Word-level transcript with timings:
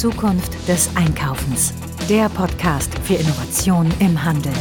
Zukunft 0.00 0.56
des 0.66 0.88
Einkaufens. 0.96 1.74
Der 2.08 2.30
Podcast 2.30 2.90
für 3.04 3.16
Innovation 3.16 3.92
im 3.98 4.24
Handel. 4.24 4.54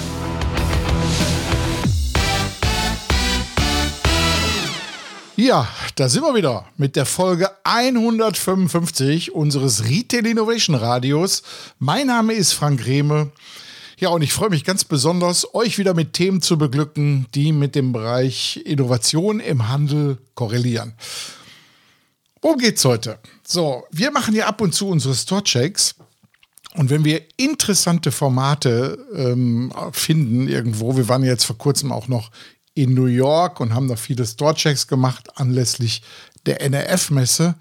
Ja, 5.38 5.66
da 5.96 6.10
sind 6.10 6.24
wir 6.24 6.36
wieder 6.36 6.66
mit 6.75 6.98
der 6.98 7.06
Folge 7.06 7.52
155 7.64 9.33
unseres 9.33 9.86
Retail 9.86 10.25
Innovation 10.25 10.75
Radios. 10.75 11.43
Mein 11.77 12.07
Name 12.07 12.33
ist 12.33 12.51
Frank 12.51 12.85
Rehme. 12.85 13.31
Ja, 13.97 14.09
und 14.09 14.21
ich 14.23 14.33
freue 14.33 14.49
mich 14.49 14.65
ganz 14.65 14.83
besonders, 14.83 15.55
euch 15.55 15.77
wieder 15.77 15.93
mit 15.93 16.11
Themen 16.11 16.41
zu 16.41 16.57
beglücken, 16.57 17.27
die 17.33 17.53
mit 17.53 17.75
dem 17.75 17.93
Bereich 17.93 18.61
Innovation 18.65 19.39
im 19.39 19.69
Handel 19.69 20.17
korrelieren. 20.35 20.95
Worum 22.41 22.57
geht's 22.57 22.85
heute? 22.85 23.19
So, 23.45 23.83
wir 23.91 24.11
machen 24.11 24.33
ja 24.33 24.47
ab 24.47 24.61
und 24.61 24.73
zu 24.73 24.88
unsere 24.88 25.16
Store-Checks. 25.16 25.95
Und 26.75 26.89
wenn 26.89 27.03
wir 27.03 27.21
interessante 27.38 28.11
Formate 28.11 28.97
ähm, 29.13 29.73
finden 29.91 30.47
irgendwo, 30.47 30.95
wir 30.95 31.09
waren 31.09 31.23
jetzt 31.23 31.45
vor 31.45 31.57
kurzem 31.57 31.91
auch 31.91 32.07
noch 32.07 32.31
in 32.75 32.94
New 32.94 33.07
York 33.07 33.59
und 33.59 33.73
haben 33.73 33.88
da 33.88 33.95
viele 33.95 34.25
Store-Checks 34.25 34.88
gemacht 34.88 35.38
anlässlich 35.38 36.02
der 36.45 36.61
NRF-Messe. 36.61 37.55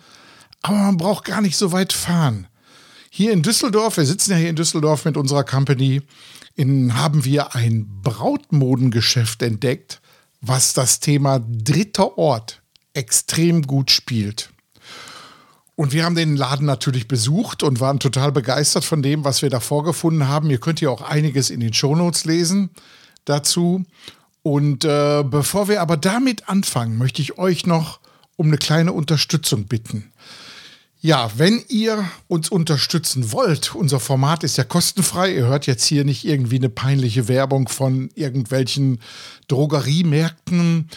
Aber 0.63 0.77
man 0.77 0.97
braucht 0.97 1.25
gar 1.25 1.41
nicht 1.41 1.57
so 1.57 1.73
weit 1.73 1.93
fahren. 1.93 2.47
Hier 3.11 3.33
in 3.33 3.43
Düsseldorf, 3.43 3.97
wir 3.97 4.07
sitzen 4.07 4.33
ja 4.33 4.37
hier 4.37 4.51
in 4.51 4.57
Düsseldorf 4.57 5.05
mit 5.05 5.17
unserer 5.17 5.45
Company, 5.45 6.03
in, 6.55 6.95
haben 6.95 7.25
wir 7.25 7.55
ein 7.55 7.87
Brautmodengeschäft 8.03 9.43
entdeckt, 9.43 10.01
was 10.41 10.75
das 10.75 11.01
Thema 11.01 11.41
dritter 11.41 12.19
Ort 12.19 12.63
extrem 12.95 13.63
gut 13.63 13.91
spielt. 13.91 14.51
Und 15.79 15.93
wir 15.93 16.05
haben 16.05 16.17
den 16.17 16.35
Laden 16.35 16.67
natürlich 16.67 17.07
besucht 17.07 17.63
und 17.63 17.79
waren 17.79 18.01
total 18.01 18.33
begeistert 18.33 18.85
von 18.85 19.01
dem, 19.01 19.23
was 19.23 19.43
wir 19.43 19.49
da 19.49 19.61
vorgefunden 19.61 20.27
haben. 20.27 20.51
Ihr 20.51 20.59
könnt 20.59 20.81
ja 20.81 20.91
auch 20.91 21.03
einiges 21.03 21.51
in 21.51 21.61
den 21.61 21.73
Shownotes 21.73 22.25
lesen 22.25 22.71
dazu. 23.25 23.85
Und 24.43 24.85
äh, 24.85 25.23
bevor 25.23 25.69
wir 25.69 25.81
aber 25.81 25.97
damit 25.97 26.49
anfangen, 26.49 26.99
möchte 26.99 27.23
ich 27.23 27.39
euch 27.39 27.65
noch 27.65 28.01
um 28.35 28.49
eine 28.49 28.59
kleine 28.59 28.93
Unterstützung 28.93 29.67
bitten. 29.67 30.11
Ja, 31.01 31.31
wenn 31.37 31.63
ihr 31.69 32.11
uns 32.27 32.49
unterstützen 32.49 33.31
wollt, 33.31 33.77
unser 33.77 34.01
Format 34.01 34.43
ist 34.43 34.59
ja 34.59 34.65
kostenfrei. 34.65 35.33
Ihr 35.33 35.47
hört 35.47 35.69
jetzt 35.69 35.85
hier 35.85 36.05
nicht 36.05 36.25
irgendwie 36.25 36.57
eine 36.57 36.71
peinliche 36.71 37.29
Werbung 37.29 37.69
von 37.69 38.11
irgendwelchen 38.17 38.99
Drogeriemärkten 39.47 40.89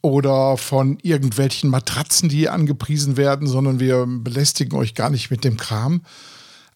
oder 0.00 0.56
von 0.56 0.98
irgendwelchen 1.02 1.70
Matratzen, 1.70 2.28
die 2.28 2.38
hier 2.38 2.52
angepriesen 2.52 3.16
werden, 3.16 3.46
sondern 3.46 3.80
wir 3.80 4.06
belästigen 4.06 4.78
euch 4.78 4.94
gar 4.94 5.10
nicht 5.10 5.30
mit 5.30 5.44
dem 5.44 5.56
Kram. 5.56 6.02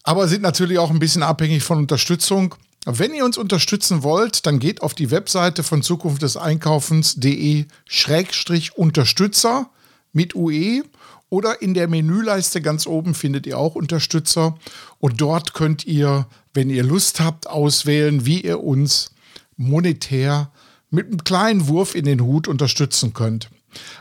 Aber 0.02 0.26
sind 0.28 0.42
natürlich 0.42 0.78
auch 0.78 0.90
ein 0.90 0.98
bisschen 0.98 1.22
abhängig 1.22 1.62
von 1.62 1.78
Unterstützung. 1.78 2.54
Wenn 2.84 3.14
ihr 3.14 3.24
uns 3.24 3.38
unterstützen 3.38 4.02
wollt, 4.02 4.44
dann 4.46 4.58
geht 4.58 4.82
auf 4.82 4.94
die 4.94 5.12
Webseite 5.12 5.62
von 5.62 5.82
Zukunft 5.82 6.22
des 6.22 6.36
Einkaufens.de 6.36 7.66
Schrägstrich 7.84 8.76
Unterstützer 8.76 9.70
mit 10.12 10.34
UE 10.34 10.82
oder 11.28 11.62
in 11.62 11.74
der 11.74 11.88
Menüleiste 11.88 12.60
ganz 12.60 12.86
oben 12.86 13.14
findet 13.14 13.46
ihr 13.46 13.56
auch 13.56 13.76
Unterstützer 13.76 14.58
und 14.98 15.20
dort 15.20 15.54
könnt 15.54 15.86
ihr, 15.86 16.26
wenn 16.52 16.68
ihr 16.68 16.82
Lust 16.82 17.20
habt, 17.20 17.46
auswählen, 17.46 18.26
wie 18.26 18.40
ihr 18.40 18.62
uns 18.62 19.12
monetär 19.56 20.50
mit 20.92 21.06
einem 21.06 21.24
kleinen 21.24 21.66
Wurf 21.66 21.94
in 21.96 22.04
den 22.04 22.20
Hut 22.20 22.46
unterstützen 22.46 23.14
könnt. 23.14 23.48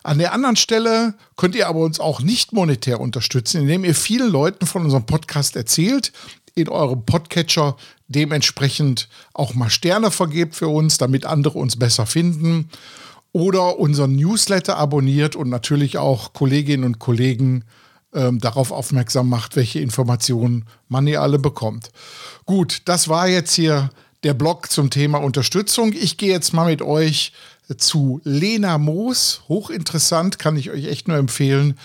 An 0.04 0.20
der 0.20 0.34
anderen 0.34 0.58
Stelle 0.58 1.16
könnt 1.38 1.56
ihr 1.56 1.68
aber 1.70 1.80
uns 1.80 2.00
auch 2.00 2.22
nicht 2.22 2.52
monetär 2.52 3.00
unterstützen, 3.00 3.62
indem 3.62 3.86
ihr 3.86 3.96
vielen 3.96 4.30
Leuten 4.30 4.68
von 4.68 4.84
unserem 4.84 5.06
Podcast 5.06 5.56
erzählt, 5.56 6.12
in 6.54 6.68
eurem 6.68 7.06
Podcatcher 7.06 7.78
dementsprechend 8.10 9.08
auch 9.34 9.54
mal 9.54 9.70
Sterne 9.70 10.12
vergebt 10.12 10.56
für 10.56 10.68
uns, 10.68 10.98
damit 10.98 11.26
andere 11.26 11.58
uns 11.58 11.80
besser 11.80 12.06
finden. 12.06 12.70
Oder 13.32 13.80
unseren 13.80 14.18
Newsletter 14.18 14.78
abonniert 14.78 15.38
und 15.38 15.50
natürlich 15.50 15.98
auch 15.98 16.34
Kolleginnen 16.34 16.84
und 16.84 17.00
Kollegen 17.00 17.64
ähm, 18.14 18.40
darauf 18.40 18.74
aufmerksam 18.74 19.30
macht, 19.30 19.56
welche 19.56 19.80
Informationen 19.80 20.66
man 20.90 21.08
hier 21.08 21.22
alle 21.22 21.40
bekommt. 21.40 21.92
Gut, 22.46 22.82
das 22.84 23.08
war 23.08 23.30
jetzt 23.30 23.54
hier 23.54 23.90
der 24.24 24.34
Blog 24.34 24.70
zum 24.72 24.90
Thema 24.90 25.20
Unterstützung. 25.20 25.94
Ich 25.94 26.18
gehe 26.18 26.32
jetzt 26.32 26.54
mal 26.54 26.70
mit 26.70 26.82
euch 26.82 27.34
zu 27.78 28.22
Lena 28.24 28.78
Moos. 28.78 29.44
Hochinteressant, 29.48 30.40
kann 30.40 30.58
ich 30.58 30.72
euch 30.72 30.86
echt 30.86 31.08
nur 31.08 31.18
empfehlen. 31.18 31.78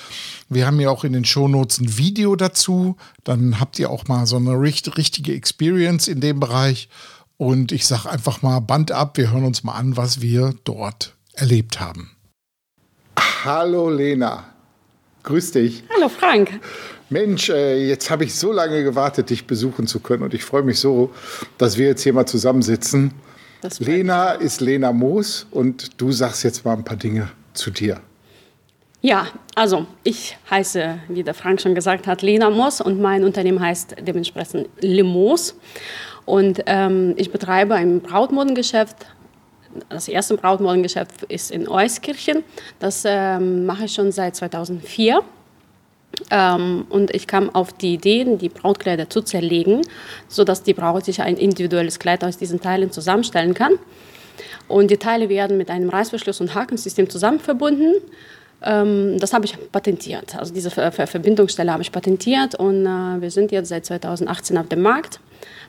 Wir 0.49 0.67
haben 0.67 0.81
ja 0.81 0.91
auch 0.91 1.05
in 1.05 1.13
den 1.13 1.25
Shownotes 1.25 1.79
ein 1.79 1.97
Video 1.97 2.37
dazu. 2.37 2.97
Dann 3.25 3.61
habt 3.61 3.79
ihr 3.79 3.91
auch 3.91 4.07
mal 4.07 4.27
so 4.27 4.37
eine 4.37 4.61
richtige 4.61 5.33
Experience 5.33 6.09
in 6.09 6.21
dem 6.21 6.41
Bereich. 6.41 6.89
Und 7.39 7.73
ich 7.73 7.87
sage 7.87 8.11
einfach 8.11 8.43
mal 8.43 8.61
Band 8.61 8.93
ab. 8.93 9.17
Wir 9.17 9.33
hören 9.33 9.45
uns 9.45 9.63
mal 9.63 9.75
an, 9.75 9.97
was 9.97 10.21
wir 10.21 10.55
dort 10.65 11.15
erlebt 11.35 11.81
haben. 11.81 12.11
Hallo 13.45 13.91
Lena. 13.91 14.45
Grüß 15.23 15.53
dich. 15.53 15.85
Hallo 15.95 16.09
Frank. 16.09 16.61
Mensch, 17.09 17.51
äh, 17.51 17.87
jetzt 17.89 18.11
habe 18.11 18.25
ich 18.25 18.35
so 18.35 18.53
lange 18.53 18.83
gewartet, 18.83 19.31
dich 19.31 19.47
besuchen 19.47 19.87
zu 19.87 20.01
können 20.01 20.23
und 20.25 20.35
ich 20.35 20.45
freue 20.45 20.63
mich 20.63 20.81
so, 20.81 21.13
dass 21.59 21.79
wir 21.79 21.87
jetzt 21.87 22.03
hier 22.03 22.13
mal 22.13 22.27
zusammensitzen. 22.27 23.13
Lena 23.79 24.33
ist 24.33 24.61
Lena 24.61 24.93
Moos 24.93 25.47
und 25.51 26.01
du 26.01 26.13
sagst 26.13 26.45
jetzt 26.45 26.65
mal 26.65 26.75
ein 26.75 26.85
paar 26.85 26.97
Dinge 26.97 27.31
zu 27.53 27.71
dir. 27.71 28.01
Ja, 29.03 29.29
also 29.55 29.87
ich 30.03 30.37
heiße, 30.51 30.99
wie 31.09 31.23
der 31.23 31.35
Frank 31.35 31.61
schon 31.61 31.75
gesagt 31.75 32.07
hat, 32.07 32.23
Lena 32.23 32.51
Moos 32.51 32.81
und 32.81 33.01
mein 33.01 33.25
Unternehmen 33.25 33.61
heißt 33.61 33.97
dementsprechend 34.03 34.69
Le 34.81 35.05
Moos. 35.05 35.55
Und 36.25 36.65
ähm, 36.67 37.15
ich 37.17 37.31
betreibe 37.31 37.75
ein 37.75 38.01
Brautmodengeschäft. 38.01 38.97
Das 39.89 40.09
erste 40.09 40.37
Brautmodengeschäft 40.37 41.23
ist 41.25 41.53
in 41.53 41.69
Euskirchen. 41.69 42.43
Das 42.81 43.05
ähm, 43.07 43.65
mache 43.65 43.85
ich 43.85 43.95
schon 43.95 44.11
seit 44.11 44.35
2004. 44.35 45.23
Ähm, 46.31 46.87
und 46.89 47.15
ich 47.15 47.27
kam 47.27 47.55
auf 47.55 47.73
die 47.73 47.95
Idee, 47.95 48.25
die 48.37 48.49
Brautkleider 48.49 49.09
zu 49.11 49.23
zerlegen, 49.23 49.83
sodass 50.29 50.63
die 50.63 50.75
Braut 50.75 51.05
sich 51.05 51.21
ein 51.21 51.37
individuelles 51.37 51.99
Kleid 51.99 52.25
aus 52.25 52.39
diesen 52.39 52.61
Teilen 52.61 52.91
zusammenstellen 52.91 53.55
kann. 53.55 53.75
Und 54.69 54.91
die 54.91 54.97
Teile 54.97 55.29
werden 55.29 55.57
mit 55.57 55.71
einem 55.71 55.89
Reißverschluss 55.89 56.41
und 56.41 56.55
Hakensystem 56.55 57.09
zusammen 57.09 57.41
verbunden. 57.41 57.95
Ähm, 58.63 59.19
das 59.19 59.33
habe 59.33 59.45
ich 59.45 59.57
patentiert. 59.71 60.37
Also 60.37 60.53
diese 60.53 60.71
Ver 60.71 60.91
Ver 60.91 61.07
Verbindungsstelle 61.07 61.73
habe 61.73 61.83
ich 61.83 61.93
patentiert 61.93 62.55
und 62.55 62.87
äh, 62.87 63.21
wir 63.21 63.31
sind 63.31 63.53
jetzt 63.53 63.69
seit 63.69 63.87
2018 63.87 64.59
auf 64.59 64.69
dem 64.69 64.83
Markt. 64.83 65.21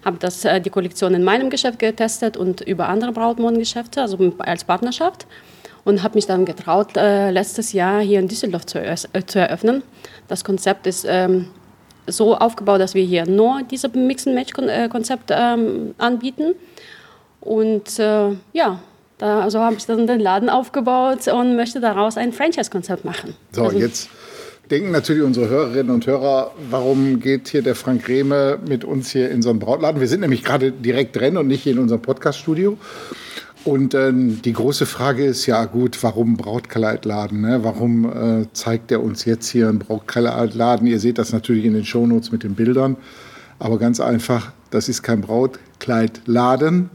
Habe 0.06 0.18
äh, 0.44 0.62
die 0.62 0.69
Kollektion 0.69 1.14
in 1.14 1.24
meinem 1.24 1.50
Geschäft 1.50 1.79
getestet 1.79 2.38
und 2.38 2.62
über 2.62 2.88
andere 2.88 3.12
Brautmodengeschäfte, 3.12 4.02
also 4.02 4.34
als 4.40 4.64
Partnerschaft 4.64 5.28
und 5.87 6.03
habe 6.03 6.15
mich 6.15 6.27
dann 6.27 6.43
getraut, 6.43 6.97
äh, 6.97 7.31
letztes 7.31 7.71
Jahr 7.71 8.01
hier 8.01 8.19
in 8.19 8.27
Düsseldorf 8.27 8.65
zu, 8.65 8.77
äh, 8.77 8.95
zu 9.25 9.39
eröffnen. 9.39 9.83
Das 10.27 10.43
Konzept 10.43 10.85
ist 10.85 11.05
ähm, 11.07 11.47
so 12.07 12.35
aufgebaut, 12.35 12.81
dass 12.81 12.93
wir 12.93 13.05
hier 13.05 13.25
nur 13.25 13.61
dieses 13.71 13.93
Mix-and-Match-Konzept 13.93 15.31
ähm, 15.31 15.95
anbieten. 15.97 16.55
Und 17.39 17.99
äh, 17.99 18.31
ja, 18.51 18.81
da, 19.17 19.39
also 19.39 19.59
habe 19.59 19.77
ich 19.77 19.85
dann 19.85 20.07
den 20.07 20.19
Laden 20.19 20.49
aufgebaut 20.49 21.25
und 21.29 21.55
möchte 21.55 21.79
daraus 21.79 22.17
ein 22.17 22.33
Franchise-Konzept 22.33 23.05
machen. 23.05 23.33
So, 23.53 23.63
also, 23.63 23.77
jetzt 23.77 24.09
denken 24.69 24.91
natürlich 24.91 25.23
unsere 25.23 25.47
Hörerinnen 25.47 25.91
und 25.91 26.05
Hörer, 26.05 26.51
warum 26.69 27.21
geht 27.21 27.47
hier 27.47 27.61
der 27.61 27.75
Frank 27.75 28.09
Rehme 28.09 28.59
mit 28.67 28.83
uns 28.83 29.11
hier 29.11 29.31
in 29.31 29.41
so 29.41 29.49
einen 29.51 29.59
Brautladen? 29.59 30.01
Wir 30.01 30.09
sind 30.09 30.19
nämlich 30.19 30.43
gerade 30.43 30.73
direkt 30.73 31.15
drin 31.15 31.37
und 31.37 31.47
nicht 31.47 31.63
hier 31.63 31.71
in 31.71 31.79
unserem 31.79 32.01
Podcast-Studio. 32.01 32.77
Und 33.67 33.94
äh, 33.94 34.13
die 34.13 34.53
große 34.53 34.85
Frage 34.85 35.25
ist 35.25 35.45
ja 35.45 35.66
gut, 35.66 36.01
warum 36.01 36.38
Brautkleidladen? 36.38 37.41
Ne? 37.41 37.66
Warum 37.66 38.05
äh, 38.05 38.45
zeigt 38.53 38.94
er 38.94 39.03
uns 39.03 39.25
jetzt 39.25 39.50
hier 39.50 39.67
einen 39.67 39.79
Brautkleidladen? 39.79 40.88
Ihr 40.88 41.01
seht 41.01 41.17
das 41.17 41.33
natürlich 41.33 41.66
in 41.66 41.73
den 41.73 41.84
Shownotes 41.84 42.31
mit 42.31 42.43
den 42.43 42.55
Bildern. 42.55 42.96
Aber 43.59 43.78
ganz 43.78 43.99
einfach, 43.99 44.53
das 44.69 44.87
ist 44.87 45.03
kein 45.03 45.19
Brautkleidladen, 45.19 46.90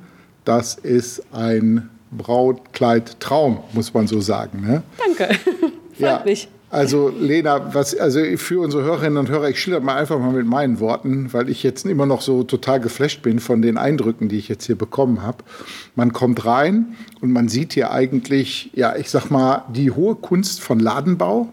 das 0.46 0.76
ist 0.76 1.22
ein 1.30 1.90
Brautkleidtraum, 2.10 3.58
muss 3.74 3.92
man 3.92 4.06
so 4.06 4.22
sagen. 4.22 4.62
Ne? 4.62 4.82
Danke, 4.96 5.34
freut 5.98 5.98
ja. 5.98 6.22
mich. 6.24 6.48
Also 6.72 7.10
Lena, 7.10 7.74
was, 7.74 7.94
also 7.94 8.19
für 8.38 8.60
unsere 8.60 8.82
Hörerinnen 8.82 9.19
und 9.19 9.28
Hörer, 9.28 9.50
ich 9.50 9.60
schilder 9.60 9.80
mal 9.80 9.96
einfach 9.96 10.19
mal 10.19 10.32
mit 10.32 10.46
meinen 10.46 10.80
Worten, 10.80 11.30
weil 11.34 11.50
ich 11.50 11.62
jetzt 11.62 11.84
immer 11.84 12.06
noch 12.06 12.22
so 12.22 12.44
total 12.44 12.80
geflasht 12.80 13.20
bin 13.20 13.40
von 13.40 13.60
den 13.60 13.76
Eindrücken, 13.76 14.30
die 14.30 14.38
ich 14.38 14.48
jetzt 14.48 14.64
hier 14.64 14.78
bekommen 14.78 15.20
habe. 15.20 15.44
Man 15.96 16.14
kommt 16.14 16.46
rein 16.46 16.94
und 17.20 17.30
man 17.30 17.48
sieht 17.48 17.74
hier 17.74 17.90
eigentlich, 17.90 18.70
ja, 18.72 18.96
ich 18.96 19.10
sag 19.10 19.28
mal, 19.28 19.66
die 19.74 19.90
hohe 19.90 20.14
Kunst 20.14 20.62
von 20.62 20.80
Ladenbau 20.80 21.52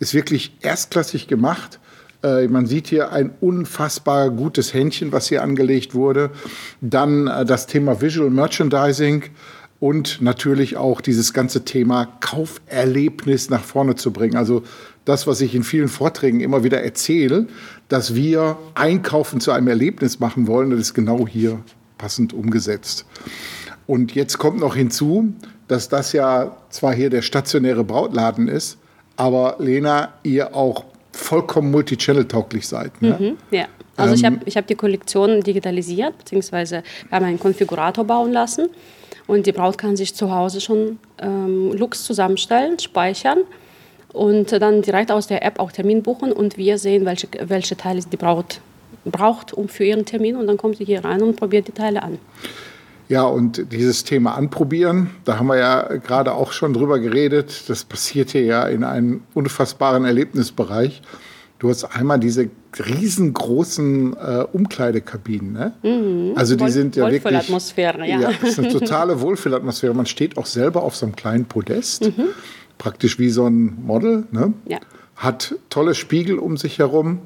ist 0.00 0.12
wirklich 0.12 0.54
erstklassig 0.60 1.28
gemacht. 1.28 1.80
Äh, 2.22 2.48
man 2.48 2.66
sieht 2.66 2.88
hier 2.88 3.10
ein 3.10 3.30
unfassbar 3.40 4.28
gutes 4.28 4.74
Händchen, 4.74 5.12
was 5.12 5.28
hier 5.28 5.42
angelegt 5.42 5.94
wurde. 5.94 6.28
Dann 6.82 7.26
äh, 7.26 7.46
das 7.46 7.68
Thema 7.68 8.02
Visual 8.02 8.28
Merchandising 8.28 9.24
und 9.80 10.20
natürlich 10.20 10.76
auch 10.76 11.00
dieses 11.00 11.32
ganze 11.32 11.64
Thema 11.64 12.06
Kauferlebnis 12.20 13.48
nach 13.50 13.62
vorne 13.62 13.94
zu 13.94 14.12
bringen. 14.12 14.36
Also 14.36 14.62
das, 15.04 15.26
was 15.26 15.40
ich 15.40 15.54
in 15.54 15.62
vielen 15.62 15.88
Vorträgen 15.88 16.40
immer 16.40 16.64
wieder 16.64 16.82
erzähle, 16.82 17.46
dass 17.88 18.14
wir 18.14 18.58
Einkaufen 18.74 19.40
zu 19.40 19.52
einem 19.52 19.68
Erlebnis 19.68 20.20
machen 20.20 20.46
wollen. 20.46 20.70
Das 20.70 20.80
ist 20.80 20.94
genau 20.94 21.26
hier 21.26 21.60
passend 21.96 22.32
umgesetzt. 22.32 23.06
Und 23.86 24.14
jetzt 24.14 24.38
kommt 24.38 24.60
noch 24.60 24.74
hinzu, 24.74 25.32
dass 25.68 25.88
das 25.88 26.12
ja 26.12 26.56
zwar 26.70 26.94
hier 26.94 27.10
der 27.10 27.22
stationäre 27.22 27.84
Brautladen 27.84 28.48
ist, 28.48 28.78
aber 29.16 29.56
Lena, 29.58 30.14
ihr 30.22 30.54
auch 30.54 30.84
vollkommen 31.12 31.70
multichannel-tauglich 31.70 32.66
seid. 32.68 33.00
Ne? 33.02 33.16
Mhm, 33.18 33.36
ja. 33.50 33.66
Also 33.96 34.12
ähm, 34.12 34.16
ich 34.16 34.24
habe 34.24 34.38
ich 34.44 34.56
hab 34.56 34.66
die 34.66 34.74
Kollektion 34.74 35.40
digitalisiert, 35.42 36.18
beziehungsweise 36.18 36.82
wir 37.08 37.16
haben 37.16 37.24
einen 37.24 37.40
Konfigurator 37.40 38.04
bauen 38.04 38.32
lassen. 38.32 38.68
Und 39.28 39.46
die 39.46 39.52
Braut 39.52 39.78
kann 39.78 39.96
sich 39.96 40.14
zu 40.16 40.34
Hause 40.34 40.60
schon 40.60 40.98
ähm, 41.18 41.70
Looks 41.72 42.02
zusammenstellen, 42.02 42.78
speichern 42.80 43.38
und 44.12 44.50
dann 44.50 44.82
direkt 44.82 45.12
aus 45.12 45.26
der 45.26 45.44
App 45.44 45.60
auch 45.60 45.70
Termin 45.70 46.02
buchen 46.02 46.32
und 46.32 46.56
wir 46.56 46.78
sehen, 46.78 47.04
welche, 47.04 47.28
welche 47.46 47.76
Teile 47.76 48.00
die 48.00 48.16
Braut 48.16 48.60
braucht 49.04 49.52
um 49.52 49.68
für 49.68 49.84
ihren 49.84 50.06
Termin 50.06 50.34
und 50.34 50.46
dann 50.46 50.56
kommt 50.56 50.78
sie 50.78 50.84
hier 50.86 51.04
rein 51.04 51.22
und 51.22 51.36
probiert 51.36 51.68
die 51.68 51.72
Teile 51.72 52.02
an. 52.02 52.18
Ja, 53.08 53.24
und 53.24 53.72
dieses 53.72 54.04
Thema 54.04 54.34
anprobieren, 54.34 55.10
da 55.24 55.38
haben 55.38 55.46
wir 55.46 55.56
ja 55.56 55.96
gerade 55.96 56.32
auch 56.32 56.52
schon 56.52 56.74
drüber 56.74 56.98
geredet. 56.98 57.64
Das 57.68 57.84
passiert 57.84 58.30
hier 58.30 58.44
ja 58.44 58.66
in 58.66 58.82
einem 58.82 59.22
unfassbaren 59.34 60.04
Erlebnisbereich. 60.04 61.00
Du 61.58 61.70
hast 61.70 61.84
einmal 61.84 62.18
diese 62.18 62.50
riesengroßen 62.80 64.16
äh, 64.16 64.44
Umkleidekabinen. 64.52 65.52
Ne? 65.52 65.72
Mhm. 65.82 66.32
Also 66.36 66.56
die 66.56 66.64
Wohl, 66.64 66.70
sind 66.70 66.96
ja 66.96 67.04
wirklich. 67.04 67.24
Wohlfühlatmosphäre, 67.24 68.06
ja. 68.06 68.20
ja. 68.20 68.30
Das 68.40 68.50
ist 68.50 68.58
eine 68.58 68.68
totale 68.68 69.20
Wohlfühlatmosphäre. 69.20 69.94
Man 69.94 70.06
steht 70.06 70.36
auch 70.38 70.46
selber 70.46 70.82
auf 70.82 70.96
so 70.96 71.06
einem 71.06 71.16
kleinen 71.16 71.44
Podest, 71.46 72.04
mhm. 72.04 72.28
praktisch 72.78 73.18
wie 73.18 73.30
so 73.30 73.46
ein 73.46 73.78
Model. 73.84 74.24
Ne? 74.30 74.52
Ja. 74.66 74.78
Hat 75.16 75.54
tolle 75.70 75.94
Spiegel 75.94 76.38
um 76.38 76.56
sich 76.56 76.78
herum. 76.78 77.20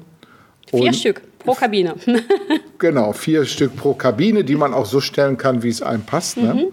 Vier 0.67 0.93
Stück 0.93 1.21
pro 1.39 1.53
Kabine. 1.53 1.95
genau, 2.79 3.13
vier 3.13 3.45
Stück 3.45 3.75
pro 3.75 3.93
Kabine, 3.93 4.43
die 4.43 4.55
man 4.55 4.73
auch 4.73 4.85
so 4.85 5.01
stellen 5.01 5.37
kann, 5.37 5.61
wie 5.61 5.69
es 5.69 5.81
einem 5.81 6.03
passt. 6.03 6.37
Ne? 6.37 6.71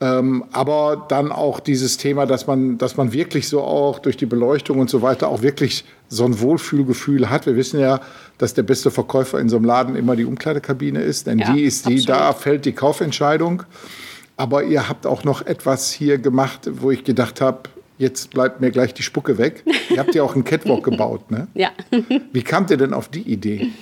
Ähm, 0.00 0.44
aber 0.52 1.06
dann 1.08 1.32
auch 1.32 1.58
dieses 1.58 1.96
Thema, 1.96 2.24
dass 2.24 2.46
man, 2.46 2.78
dass 2.78 2.96
man 2.96 3.12
wirklich 3.12 3.48
so 3.48 3.62
auch 3.62 3.98
durch 3.98 4.16
die 4.16 4.26
Beleuchtung 4.26 4.78
und 4.78 4.88
so 4.88 5.02
weiter 5.02 5.28
auch 5.28 5.42
wirklich 5.42 5.84
so 6.08 6.24
ein 6.24 6.40
Wohlfühlgefühl 6.40 7.28
hat. 7.30 7.46
Wir 7.46 7.56
wissen 7.56 7.80
ja, 7.80 8.00
dass 8.38 8.54
der 8.54 8.62
beste 8.62 8.92
Verkäufer 8.92 9.40
in 9.40 9.48
so 9.48 9.56
einem 9.56 9.64
Laden 9.64 9.96
immer 9.96 10.14
die 10.14 10.24
Umkleidekabine 10.24 11.02
ist, 11.02 11.26
denn 11.26 11.40
ja, 11.40 11.52
die 11.52 11.64
ist 11.64 11.88
die, 11.88 11.94
absolut. 11.94 12.08
da 12.08 12.32
fällt 12.32 12.64
die 12.64 12.72
Kaufentscheidung. 12.72 13.64
Aber 14.36 14.62
ihr 14.62 14.88
habt 14.88 15.04
auch 15.04 15.24
noch 15.24 15.44
etwas 15.44 15.90
hier 15.90 16.18
gemacht, 16.18 16.70
wo 16.72 16.92
ich 16.92 17.02
gedacht 17.02 17.40
habe, 17.40 17.62
jetzt 17.98 18.30
bleibt 18.30 18.60
mir 18.60 18.70
gleich 18.70 18.94
die 18.94 19.02
Spucke 19.02 19.36
weg. 19.36 19.64
ihr 19.90 19.98
habt 19.98 20.14
ja 20.14 20.22
auch 20.22 20.34
einen 20.34 20.44
Catwalk 20.44 20.84
gebaut, 20.90 21.28
ne? 21.32 21.48
Ja. 21.54 21.70
Wie 22.32 22.42
kamt 22.42 22.70
ihr 22.70 22.76
denn 22.76 22.94
auf 22.94 23.08
die 23.08 23.22
Idee? 23.22 23.72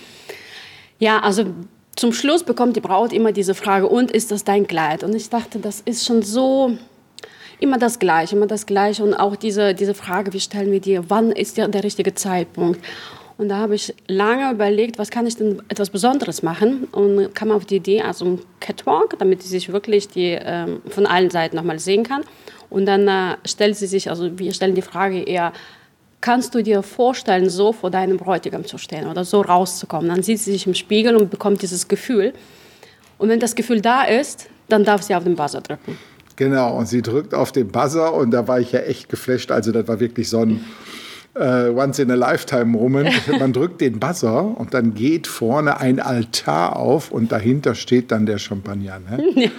Ja, 0.98 1.20
also 1.20 1.44
zum 1.96 2.12
Schluss 2.12 2.44
bekommt 2.44 2.76
die 2.76 2.80
Braut 2.80 3.12
immer 3.12 3.32
diese 3.32 3.54
Frage, 3.54 3.88
und 3.88 4.10
ist 4.10 4.30
das 4.30 4.44
dein 4.44 4.66
Kleid? 4.66 5.02
Und 5.02 5.14
ich 5.14 5.30
dachte, 5.30 5.58
das 5.58 5.80
ist 5.80 6.04
schon 6.04 6.22
so 6.22 6.76
immer 7.58 7.78
das 7.78 7.98
Gleiche, 7.98 8.36
immer 8.36 8.46
das 8.46 8.66
Gleiche. 8.66 9.02
Und 9.02 9.14
auch 9.14 9.34
diese, 9.34 9.74
diese 9.74 9.94
Frage, 9.94 10.32
wie 10.32 10.40
stellen 10.40 10.70
wir 10.70 10.80
dir, 10.80 11.04
wann 11.08 11.32
ist 11.32 11.56
der, 11.56 11.68
der 11.68 11.82
richtige 11.82 12.14
Zeitpunkt? 12.14 12.80
Und 13.38 13.48
da 13.48 13.56
habe 13.58 13.74
ich 13.74 13.94
lange 14.06 14.50
überlegt, 14.50 14.98
was 14.98 15.10
kann 15.10 15.26
ich 15.26 15.36
denn 15.36 15.62
etwas 15.68 15.90
Besonderes 15.90 16.42
machen 16.42 16.84
und 16.92 17.34
kam 17.34 17.50
auf 17.50 17.66
die 17.66 17.76
Idee, 17.76 18.00
also 18.00 18.24
ein 18.24 18.40
Catwalk, 18.60 19.18
damit 19.18 19.42
sie 19.42 19.48
sich 19.48 19.70
wirklich 19.70 20.08
die, 20.08 20.38
ähm, 20.40 20.80
von 20.88 21.06
allen 21.06 21.30
Seiten 21.30 21.56
nochmal 21.56 21.78
sehen 21.78 22.02
kann. 22.02 22.22
Und 22.70 22.86
dann 22.86 23.06
äh, 23.08 23.36
stellt 23.44 23.76
sie 23.76 23.86
sich, 23.86 24.08
also 24.08 24.38
wir 24.38 24.54
stellen 24.54 24.74
die 24.74 24.82
Frage 24.82 25.22
eher, 25.22 25.52
kannst 26.20 26.54
du 26.54 26.62
dir 26.62 26.82
vorstellen, 26.82 27.48
so 27.48 27.72
vor 27.72 27.90
deinem 27.90 28.16
Bräutigam 28.16 28.64
zu 28.64 28.78
stehen 28.78 29.06
oder 29.06 29.24
so 29.24 29.40
rauszukommen? 29.40 30.08
Dann 30.08 30.22
sieht 30.22 30.40
sie 30.40 30.52
sich 30.52 30.66
im 30.66 30.74
Spiegel 30.74 31.16
und 31.16 31.30
bekommt 31.30 31.62
dieses 31.62 31.88
Gefühl. 31.88 32.32
Und 33.18 33.28
wenn 33.28 33.40
das 33.40 33.54
Gefühl 33.54 33.80
da 33.80 34.02
ist, 34.04 34.48
dann 34.68 34.84
darf 34.84 35.02
sie 35.02 35.14
auf 35.14 35.24
den 35.24 35.36
Buzzer 35.36 35.60
drücken. 35.60 35.98
Genau, 36.36 36.76
und 36.76 36.86
sie 36.86 37.00
drückt 37.00 37.34
auf 37.34 37.50
den 37.52 37.68
Buzzer 37.68 38.12
und 38.12 38.30
da 38.30 38.46
war 38.46 38.60
ich 38.60 38.72
ja 38.72 38.80
echt 38.80 39.08
geflasht. 39.08 39.50
Also 39.50 39.72
das 39.72 39.88
war 39.88 40.00
wirklich 40.00 40.28
so 40.28 40.40
ein 40.40 40.64
äh, 41.38 41.68
Once 41.70 41.98
in 41.98 42.10
a 42.10 42.14
Lifetime 42.14 42.66
Moment. 42.66 43.10
Man 43.38 43.52
drückt 43.52 43.80
den 43.80 44.00
Buzzer 44.00 44.58
und 44.58 44.74
dann 44.74 44.94
geht 44.94 45.26
vorne 45.26 45.78
ein 45.78 46.00
Altar 46.00 46.76
auf 46.76 47.10
und 47.10 47.32
dahinter 47.32 47.74
steht 47.74 48.10
dann 48.10 48.26
der 48.26 48.38
Champagner. 48.38 48.98
Ne? 48.98 49.24
Ja. 49.36 49.50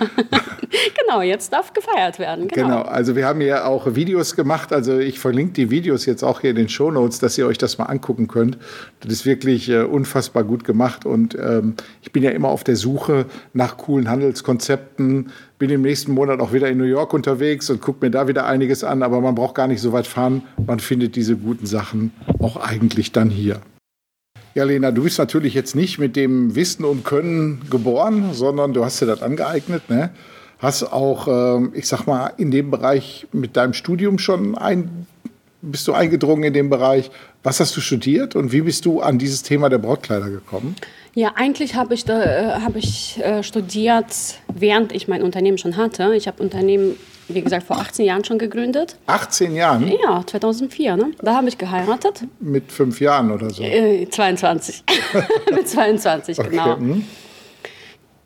genau, 1.02 1.22
jetzt 1.22 1.54
darf 1.54 1.72
gefeiert 1.72 2.20
werden. 2.20 2.48
Genau. 2.48 2.68
genau. 2.68 2.82
also 2.82 3.16
wir 3.16 3.26
haben 3.26 3.42
ja 3.42 3.66
auch 3.66 3.96
Videos 3.96 4.36
gemacht. 4.36 4.74
Also 4.74 4.98
ich 4.98 5.20
verlinke 5.20 5.54
die 5.54 5.70
Videos 5.70 6.06
jetzt 6.06 6.24
auch 6.24 6.42
hier 6.42 6.50
in 6.50 6.56
den 6.56 6.70
Show 6.70 6.92
Notes, 6.92 7.20
dass 7.20 7.38
ihr 7.38 7.46
euch 7.48 7.58
das 7.58 7.78
mal 7.78 7.86
angucken 7.86 8.28
könnt. 8.28 8.58
Das 9.02 9.14
ist 9.14 9.26
wirklich 9.26 9.70
äh, 9.70 9.84
unfassbar 9.84 10.44
gut 10.44 10.64
gemacht 10.64 11.06
und 11.06 11.36
ähm, 11.36 11.76
ich 12.02 12.12
bin 12.12 12.24
ja 12.24 12.32
immer 12.32 12.50
auf 12.50 12.64
der 12.64 12.76
Suche 12.76 13.26
nach 13.54 13.78
coolen 13.78 14.10
Handelskonzepten, 14.10 15.32
bin 15.58 15.70
im 15.70 15.82
nächsten 15.82 16.12
Monat 16.12 16.40
auch 16.40 16.54
wieder 16.54 16.70
in 16.70 16.78
New 16.78 16.84
York 16.84 17.14
unterwegs 17.14 17.70
und 17.70 17.82
gucke 17.82 18.06
mir 18.06 18.12
da 18.12 18.28
wieder 18.28 18.46
einiges 18.46 18.84
an. 18.84 19.04
Aber 19.04 19.22
man 19.22 19.36
braucht 19.36 19.56
gar 19.56 19.68
nicht 19.68 19.82
so 19.82 19.92
weit 19.92 20.08
fahren. 20.08 20.44
Man 20.66 20.80
findet 20.80 21.16
diese 21.16 21.36
guten 21.36 21.66
Sachen 21.66 22.12
auch 22.40 22.58
eigentlich 22.58 23.12
dann 23.12 23.30
hier. 23.30 23.62
Ja, 24.54 24.64
Lena, 24.64 24.92
du 24.92 25.04
bist 25.04 25.20
natürlich 25.20 25.54
jetzt 25.54 25.76
nicht 25.76 26.00
mit 26.00 26.16
dem 26.16 26.56
Wissen 26.56 26.84
und 26.84 27.04
Können 27.04 27.62
geboren, 27.70 28.34
sondern 28.34 28.74
du 28.74 28.84
hast 28.84 29.02
dir 29.02 29.06
das 29.06 29.22
angeeignet. 29.22 29.90
Ne? 29.90 30.12
Hast 30.60 30.84
auch, 30.84 31.28
ähm, 31.28 31.72
ich 31.76 31.88
sag 31.88 32.08
mal, 32.08 32.32
in 32.38 32.50
dem 32.50 32.72
Bereich 32.72 33.28
mit 33.32 33.56
deinem 33.56 33.74
Studium 33.74 34.18
schon 34.18 34.58
ein, 34.58 35.06
bist 35.72 35.88
du 35.88 35.94
eingedrungen 35.94 36.44
in 36.44 36.54
dem 36.54 36.70
Bereich. 36.70 37.12
Was 37.44 37.60
hast 37.60 37.76
du 37.78 37.82
studiert 37.82 38.36
und 38.36 38.52
wie 38.52 38.62
bist 38.62 38.86
du 38.86 39.02
an 39.02 39.18
dieses 39.18 39.44
Thema 39.44 39.70
der 39.70 39.78
Brautkleider 39.78 40.30
gekommen? 40.30 40.76
Ja, 41.14 41.32
eigentlich 41.36 41.76
habe 41.76 41.94
ich, 41.94 42.08
äh, 42.08 42.60
hab 42.62 42.76
ich 42.76 43.20
äh, 43.24 43.42
studiert, 43.42 44.06
während 44.54 44.92
ich 44.92 45.08
mein 45.08 45.24
Unternehmen 45.24 45.58
schon 45.58 45.78
hatte. 45.78 46.14
Ich 46.16 46.28
habe 46.28 46.44
Unternehmen, 46.44 46.96
wie 47.28 47.42
gesagt, 47.42 47.66
vor 47.66 47.78
18 47.78 48.06
Jahren 48.06 48.24
schon 48.24 48.38
gegründet. 48.38 48.98
18 49.08 49.56
Jahren? 49.56 49.92
Ja, 50.04 50.24
2004. 50.26 50.98
Ne? 50.98 51.12
Da 51.22 51.36
habe 51.36 51.48
ich 51.48 51.58
geheiratet. 51.58 52.24
Mit 52.40 52.72
fünf 52.72 53.02
Jahren 53.02 53.32
oder 53.32 53.50
so? 53.50 53.64
Äh, 53.64 54.08
22. 54.10 54.84
Mit 55.56 55.68
22, 55.68 56.40
okay. 56.40 56.50
genau. 56.50 56.78
Hm. 56.78 57.04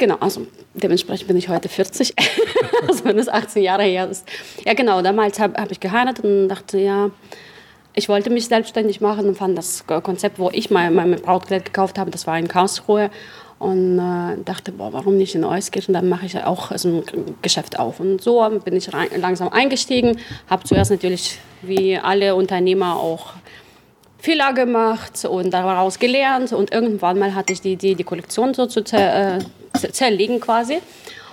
Genau, 0.02 0.16
also 0.20 0.48
dementsprechend 0.74 1.28
bin 1.28 1.38
ich 1.38 1.48
heute 1.48 1.70
40, 1.70 2.16
also 2.88 3.06
wenn 3.06 3.20
es 3.20 3.30
18 3.30 3.62
Jahre 3.62 3.84
her 3.84 4.10
ist. 4.10 4.28
Ja, 4.66 4.74
genau, 4.74 5.04
damals 5.04 5.40
habe 5.40 5.62
hab 5.62 5.70
ich 5.70 5.80
geheiratet 5.80 6.26
und 6.26 6.48
dachte, 6.48 6.80
ja, 6.80 7.12
ich 7.94 8.10
wollte 8.10 8.32
mich 8.32 8.48
selbstständig 8.48 9.00
machen 9.00 9.28
und 9.28 9.38
fand 9.38 9.56
das 9.56 9.86
Konzept, 9.86 10.40
wo 10.40 10.50
ich 10.50 10.72
mein, 10.72 10.96
mein 10.96 11.12
Brautkleid 11.22 11.66
gekauft 11.66 12.00
habe, 12.00 12.10
das 12.10 12.26
war 12.26 12.40
in 12.40 12.48
Karlsruhe. 12.48 13.12
Und 13.60 14.00
äh, 14.00 14.44
dachte, 14.44 14.72
boah, 14.72 14.92
warum 14.92 15.18
nicht 15.18 15.36
in 15.36 15.44
Euskirchen? 15.44 15.94
Dann 15.94 16.10
mache 16.10 16.26
ich 16.26 16.36
auch 16.44 16.76
so 16.76 16.88
ein 16.88 17.36
Geschäft 17.44 17.78
auf. 17.78 18.00
Und 18.00 18.24
so 18.24 18.44
bin 18.66 18.76
ich 18.76 18.92
rein, 18.92 19.10
langsam 19.18 19.50
eingestiegen. 19.50 20.18
Habe 20.50 20.64
zuerst 20.64 20.90
natürlich, 20.90 21.38
wie 21.62 21.96
alle 21.96 22.34
Unternehmer, 22.34 22.96
auch 22.96 23.34
Fehler 24.18 24.54
gemacht 24.54 25.26
und 25.26 25.52
daraus 25.52 26.00
gelernt. 26.00 26.54
Und 26.54 26.74
irgendwann 26.74 27.20
mal 27.20 27.36
hatte 27.36 27.54
ich 27.54 27.62
die 27.62 27.74
Idee, 27.74 27.94
die 27.94 28.04
Kollektion 28.04 28.56
so 28.56 28.66
zu 28.66 28.80
äh, 28.94 29.38
zerlegen 29.74 30.40
quasi. 30.40 30.80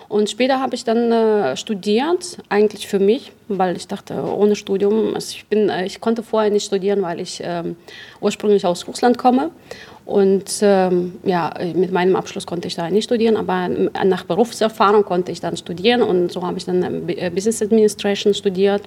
Und 0.09 0.31
später 0.31 0.59
habe 0.59 0.75
ich 0.75 0.85
dann 0.85 1.13
äh, 1.13 1.57
studiert, 1.57 2.39
eigentlich 2.49 2.89
für 2.89 2.99
mich, 2.99 3.33
weil 3.49 3.77
ich 3.77 3.89
dachte, 3.89 4.15
ohne 4.15 4.57
Studium, 4.57 5.15
also 5.15 5.35
ich, 5.37 5.47
bin, 5.47 5.69
äh, 5.69 5.85
ich 5.85 6.01
konnte 6.01 6.23
vorher 6.23 6.51
nicht 6.51 6.65
studieren, 6.65 7.03
weil 7.03 7.21
ich 7.21 7.43
ähm, 7.45 7.77
ursprünglich 8.21 8.65
aus 8.65 8.89
Russland 8.89 9.19
komme. 9.19 9.51
Und 10.07 10.61
ähm, 10.63 11.19
ja, 11.25 11.53
mit 11.75 11.93
meinem 11.93 12.17
Abschluss 12.17 12.47
konnte 12.47 12.69
ich 12.69 12.75
da 12.75 12.89
nicht 12.89 13.05
studieren, 13.05 13.37
aber 13.37 13.69
nach 13.69 14.25
Berufserfahrung 14.25 15.05
konnte 15.05 15.31
ich 15.31 15.43
dann 15.43 15.59
studieren. 15.59 16.01
Und 16.01 16.33
so 16.33 16.41
habe 16.41 16.57
ich 16.57 16.65
dann 16.65 17.07
äh, 17.11 17.31
Business 17.31 17.61
Administration 17.61 18.33
studiert, 18.33 18.83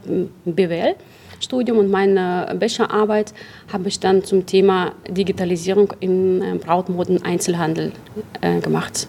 BWL. 0.45 0.95
Studium 1.39 1.77
und 1.77 1.91
meine 1.91 2.55
Bachelorarbeit 2.59 3.33
habe 3.71 3.87
ich 3.87 3.99
dann 3.99 4.23
zum 4.23 4.45
Thema 4.45 4.93
Digitalisierung 5.07 5.93
im 5.99 6.41
äh, 6.41 6.55
Brautmoden 6.55 7.23
Einzelhandel 7.23 7.91
äh, 8.41 8.59
gemacht. 8.59 9.07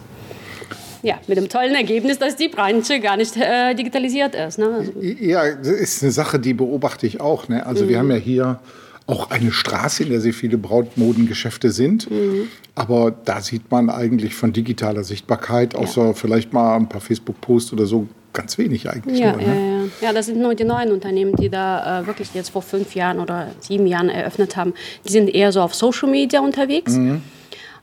Ja, 1.03 1.19
mit 1.27 1.37
dem 1.37 1.49
tollen 1.49 1.75
Ergebnis, 1.75 2.17
dass 2.17 2.37
die 2.37 2.47
Branche 2.47 2.99
gar 3.01 3.17
nicht 3.17 3.35
äh, 3.35 3.75
digitalisiert 3.75 4.35
ist. 4.35 4.57
Ne? 4.57 4.69
Also 4.79 4.93
ja, 5.01 5.53
das 5.53 5.67
ist 5.67 6.01
eine 6.01 6.11
Sache, 6.13 6.39
die 6.39 6.53
beobachte 6.53 7.05
ich 7.05 7.19
auch. 7.19 7.49
Ne? 7.49 7.65
Also 7.65 7.83
mhm. 7.83 7.89
wir 7.89 7.99
haben 7.99 8.09
ja 8.09 8.17
hier 8.17 8.59
auch 9.05 9.29
eine 9.29 9.51
Straße, 9.51 10.03
in 10.03 10.09
der 10.09 10.21
sehr 10.21 10.33
viele 10.33 10.57
Brautmodengeschäfte 10.57 11.71
sind. 11.71 12.09
Mhm. 12.09 12.47
Aber 12.73 13.11
da 13.11 13.41
sieht 13.41 13.69
man 13.69 13.89
eigentlich 13.89 14.33
von 14.33 14.53
digitaler 14.53 15.03
Sichtbarkeit, 15.03 15.75
außer 15.75 16.07
ja. 16.07 16.13
vielleicht 16.13 16.53
mal 16.53 16.77
ein 16.77 16.87
paar 16.87 17.01
Facebook-Posts 17.01 17.73
oder 17.73 17.85
so, 17.85 18.07
ganz 18.31 18.57
wenig 18.57 18.89
eigentlich. 18.89 19.19
Ja, 19.19 19.33
nur, 19.33 19.41
ne? 19.41 19.47
ja, 19.47 19.53
ja. 19.53 20.07
ja, 20.07 20.13
das 20.13 20.27
sind 20.27 20.39
nur 20.39 20.55
die 20.55 20.63
neuen 20.63 20.91
Unternehmen, 20.91 21.35
die 21.35 21.49
da 21.49 22.01
äh, 22.01 22.07
wirklich 22.07 22.33
jetzt 22.33 22.49
vor 22.49 22.61
fünf 22.61 22.95
Jahren 22.95 23.19
oder 23.19 23.47
sieben 23.59 23.87
Jahren 23.87 24.07
eröffnet 24.07 24.55
haben. 24.55 24.73
Die 25.05 25.11
sind 25.11 25.27
eher 25.27 25.51
so 25.51 25.61
auf 25.61 25.75
Social 25.75 26.09
Media 26.09 26.39
unterwegs. 26.39 26.93
Mhm. 26.93 27.21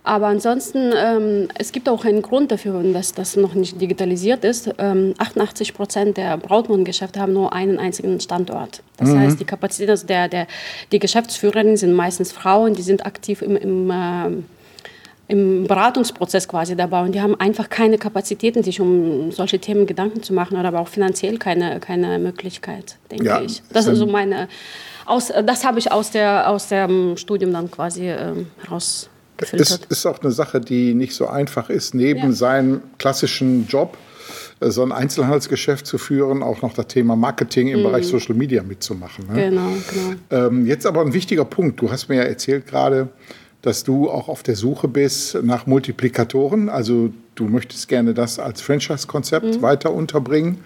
Aber 0.02 0.28
ansonsten, 0.28 0.92
ähm, 0.96 1.48
es 1.58 1.72
gibt 1.72 1.88
auch 1.88 2.04
einen 2.04 2.22
Grund 2.22 2.50
dafür, 2.50 2.82
dass 2.92 3.12
das 3.12 3.36
noch 3.36 3.54
nicht 3.54 3.80
digitalisiert 3.80 4.44
ist. 4.44 4.70
Ähm, 4.78 5.14
88 5.18 5.74
Prozent 5.74 6.16
der 6.16 6.38
Brautmodengeschäfte 6.38 7.20
haben 7.20 7.34
nur 7.34 7.52
einen 7.52 7.78
einzigen 7.78 8.18
Standort. 8.18 8.82
Das 8.96 9.10
mhm. 9.10 9.18
heißt, 9.18 9.40
die 9.40 9.44
Kapazität, 9.44 9.90
also 9.90 10.06
der, 10.06 10.28
der, 10.28 10.46
die 10.90 10.98
Geschäftsführerinnen 10.98 11.76
sind 11.76 11.92
meistens 11.92 12.32
Frauen, 12.32 12.74
die 12.74 12.82
sind 12.82 13.04
aktiv 13.04 13.42
im, 13.42 13.56
im 13.56 13.90
äh, 13.90 14.42
im 15.30 15.68
Beratungsprozess 15.68 16.48
quasi 16.48 16.74
dabei 16.74 17.02
und 17.02 17.12
die 17.12 17.20
haben 17.20 17.38
einfach 17.38 17.70
keine 17.70 17.98
Kapazitäten, 17.98 18.64
sich 18.64 18.80
um 18.80 19.30
solche 19.30 19.60
Themen 19.60 19.86
Gedanken 19.86 20.24
zu 20.24 20.34
machen 20.34 20.58
oder 20.58 20.66
aber 20.68 20.80
auch 20.80 20.88
finanziell 20.88 21.38
keine, 21.38 21.78
keine 21.78 22.18
Möglichkeit, 22.18 22.96
denke 23.12 23.26
ja, 23.26 23.40
ich. 23.40 23.62
Das 23.72 23.86
ist 23.86 23.98
so 23.98 24.06
meine, 24.06 24.48
aus, 25.06 25.32
das 25.46 25.64
habe 25.64 25.78
ich 25.78 25.92
aus, 25.92 26.10
der, 26.10 26.50
aus 26.50 26.66
dem 26.66 27.16
Studium 27.16 27.52
dann 27.52 27.70
quasi 27.70 28.08
ähm, 28.08 28.48
rausgefiltert. 28.68 29.19
Es 29.52 29.80
ist 29.88 30.06
auch 30.06 30.20
eine 30.20 30.32
Sache, 30.32 30.60
die 30.60 30.94
nicht 30.94 31.14
so 31.14 31.26
einfach 31.26 31.70
ist, 31.70 31.94
neben 31.94 32.20
ja. 32.20 32.32
seinem 32.32 32.80
klassischen 32.98 33.66
Job 33.66 33.96
äh, 34.60 34.70
so 34.70 34.82
ein 34.82 34.92
Einzelhandelsgeschäft 34.92 35.86
zu 35.86 35.98
führen, 35.98 36.42
auch 36.42 36.62
noch 36.62 36.74
das 36.74 36.86
Thema 36.86 37.16
Marketing 37.16 37.68
im 37.68 37.80
mhm. 37.80 37.84
Bereich 37.84 38.06
Social 38.06 38.34
Media 38.34 38.62
mitzumachen. 38.62 39.26
Ne? 39.32 39.50
Genau, 39.50 39.68
genau. 39.92 40.46
Ähm, 40.46 40.66
jetzt 40.66 40.86
aber 40.86 41.00
ein 41.00 41.12
wichtiger 41.12 41.44
Punkt. 41.44 41.80
Du 41.80 41.90
hast 41.90 42.08
mir 42.08 42.16
ja 42.16 42.22
erzählt 42.22 42.66
gerade, 42.66 43.08
dass 43.62 43.84
du 43.84 44.10
auch 44.10 44.28
auf 44.28 44.42
der 44.42 44.56
Suche 44.56 44.88
bist 44.88 45.42
nach 45.42 45.66
Multiplikatoren. 45.66 46.68
Also 46.68 47.10
du 47.34 47.44
möchtest 47.44 47.88
gerne 47.88 48.14
das 48.14 48.38
als 48.38 48.60
Franchise-Konzept 48.60 49.46
mhm. 49.46 49.62
weiter 49.62 49.92
unterbringen. 49.92 50.58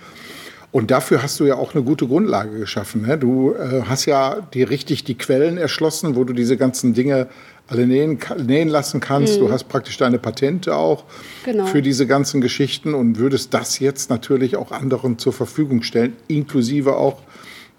Und 0.75 0.91
dafür 0.91 1.23
hast 1.23 1.39
du 1.39 1.45
ja 1.45 1.55
auch 1.55 1.75
eine 1.75 1.85
gute 1.85 2.09
Grundlage 2.09 2.59
geschaffen. 2.59 3.03
Ne? 3.03 3.17
Du 3.17 3.53
äh, 3.53 3.83
hast 3.89 4.07
ja 4.07 4.41
die 4.55 4.65
richtig 4.65 5.05
die 5.05 5.17
Quellen 5.17 5.57
erschlossen, 5.57 6.17
wo 6.17 6.25
du 6.25 6.33
diese 6.33 6.57
ganzen 6.57 6.95
Dinge 6.95 7.29
alle 7.67 7.87
nähen, 7.87 8.19
nähen 8.45 8.69
lassen 8.69 9.01
kannst. 9.01 9.37
Mhm. 9.37 9.47
Du 9.47 9.53
hast 9.53 9.65
praktisch 9.65 9.97
deine 9.97 10.19
Patente 10.19 10.77
auch 10.77 11.05
genau. 11.45 11.67
für 11.67 11.83
diese 11.83 12.07
ganzen 12.07 12.41
Geschichten 12.41 12.95
und 12.95 13.19
würdest 13.19 13.55
das 13.55 13.79
jetzt 13.79 14.11
natürlich 14.11 14.57
auch 14.57 14.71
anderen 14.71 15.19
zur 15.19 15.33
Verfügung 15.33 15.83
stellen, 15.83 16.15
inklusive 16.29 16.97
auch 16.97 17.23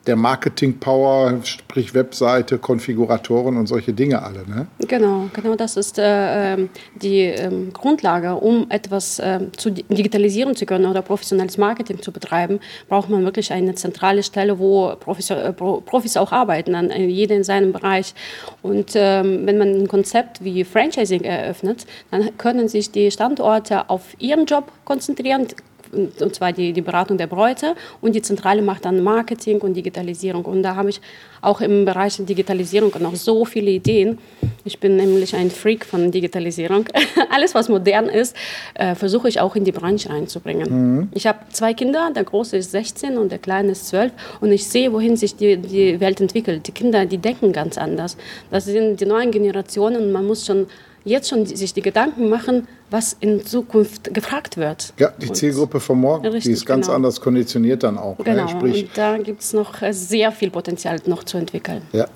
der 0.07 0.15
Marketing-Power, 0.15 1.39
sprich 1.43 1.93
Webseite, 1.93 2.57
Konfiguratoren 2.57 3.57
und 3.57 3.67
solche 3.67 3.93
Dinge 3.93 4.21
alle. 4.21 4.47
Ne? 4.47 4.67
Genau, 4.88 5.29
genau 5.33 5.55
das 5.55 5.77
ist 5.77 5.97
äh, 5.97 6.53
ähm, 6.53 6.69
die 6.95 7.21
äh, 7.21 7.50
Grundlage, 7.74 8.35
um 8.35 8.69
etwas 8.69 9.19
äh, 9.19 9.39
zu 9.57 9.71
digitalisieren 9.71 10.55
zu 10.55 10.65
können 10.65 10.85
oder 10.85 11.01
professionelles 11.01 11.57
Marketing 11.57 12.01
zu 12.01 12.12
betreiben, 12.12 12.59
braucht 12.88 13.09
man 13.09 13.24
wirklich 13.24 13.51
eine 13.51 13.75
zentrale 13.75 14.24
Stelle, 14.24 14.59
wo 14.59 14.95
Profis, 15.00 15.29
äh, 15.29 15.53
Profis 15.53 16.17
auch 16.17 16.31
arbeiten, 16.31 16.75
an, 16.75 16.91
äh, 16.91 17.05
jeder 17.05 17.35
in 17.35 17.43
seinem 17.43 17.71
Bereich. 17.71 18.13
Und 18.62 18.91
ähm, 18.95 19.45
wenn 19.45 19.57
man 19.57 19.69
ein 19.69 19.88
Konzept 19.88 20.43
wie 20.43 20.63
Franchising 20.63 21.24
eröffnet, 21.24 21.85
dann 22.12 22.38
können 22.38 22.67
sich 22.67 22.91
die 22.91 23.09
Standorte 23.09 23.89
auf 23.89 24.15
ihren 24.19 24.45
Job 24.45 24.71
konzentrieren, 24.83 25.47
und 25.92 26.36
zwar 26.36 26.51
die, 26.51 26.74
die 26.74 26.82
Beratung 26.82 27.18
der 27.18 27.27
Bräute 27.27 27.75
und 28.01 28.15
die 28.15 28.22
Zentrale 28.22 28.62
macht 28.62 28.86
dann 28.86 29.04
Marketing 29.04 29.60
und 29.60 29.74
Digitalisierung. 29.74 30.46
Und 30.46 30.63
da 30.63 30.75
habe 30.75 30.89
ich 30.89 31.01
auch 31.42 31.62
im 31.62 31.86
Bereich 31.86 32.18
Digitalisierung 32.18 32.92
noch 33.00 33.15
so 33.15 33.46
viele 33.46 33.72
Ideen. 33.72 34.18
Ich 34.63 34.80
bin 34.80 34.96
nämlich 34.96 35.36
ein 35.36 35.51
Freak 35.51 35.86
von 35.86 36.12
Digitalisierung. 36.12 36.86
Alles, 37.30 37.54
was 37.54 37.70
modern 37.70 38.08
ist, 38.08 38.36
äh, 38.74 38.96
versuche 38.96 39.30
ich 39.30 39.39
auch 39.39 39.56
in 39.56 39.63
die 39.63 39.72
Branche 39.72 40.10
reinzubringen. 40.10 40.70
Mhm. 40.70 41.10
Ich 41.13 41.27
habe 41.27 41.39
zwei 41.51 41.74
Kinder, 41.74 42.12
der 42.15 42.24
Große 42.24 42.58
ist 42.58 42.72
16 42.72 43.18
und 43.18 43.32
der 43.32 43.39
Kleine 43.39 43.72
ist 43.72 43.88
12 43.88 44.12
und 44.42 44.51
ich 44.51 44.68
sehe, 44.68 44.92
wohin 44.92 45.18
sich 45.18 45.36
die, 45.36 45.58
die 45.58 46.00
Welt 46.00 46.20
entwickelt. 46.20 46.68
Die 46.68 46.72
Kinder, 46.72 47.06
die 47.06 47.18
denken 47.20 47.51
ganz 47.51 47.77
anders. 47.77 48.18
Das 48.50 48.65
sind 48.65 49.00
die 49.00 49.06
neuen 49.06 49.32
Generationen 49.32 50.04
und 50.04 50.12
man 50.12 50.25
muss 50.25 50.46
schon 50.46 50.68
jetzt 51.05 51.29
schon 51.29 51.45
sich 51.45 51.74
die 51.74 51.81
Gedanken 51.81 52.29
machen, 52.29 52.67
was 52.89 53.15
in 53.19 53.45
Zukunft 53.45 54.13
gefragt 54.13 54.57
wird. 54.57 54.93
Ja, 55.00 55.12
die 55.21 55.29
und 55.29 55.35
Zielgruppe 55.35 55.79
von 55.79 56.00
morgen, 56.00 56.25
richtig, 56.25 56.43
die 56.43 56.51
ist 56.51 56.65
ganz 56.65 56.88
genau. 56.88 56.97
anders 56.97 57.21
konditioniert 57.21 57.83
dann 57.83 57.97
auch. 57.97 58.17
Ne? 58.17 58.25
Genau, 58.25 58.45
ne? 58.45 58.50
Sprich, 58.50 58.83
und 58.83 58.97
da 58.97 59.17
gibt 59.17 59.41
es 59.41 59.53
noch 59.53 59.81
äh, 59.81 59.93
sehr 59.93 60.31
viel 60.31 60.50
Potenzial 60.50 61.00
noch 61.05 61.24
zu 61.24 61.38
entwickeln. 61.38 61.83
Ja. 61.93 62.07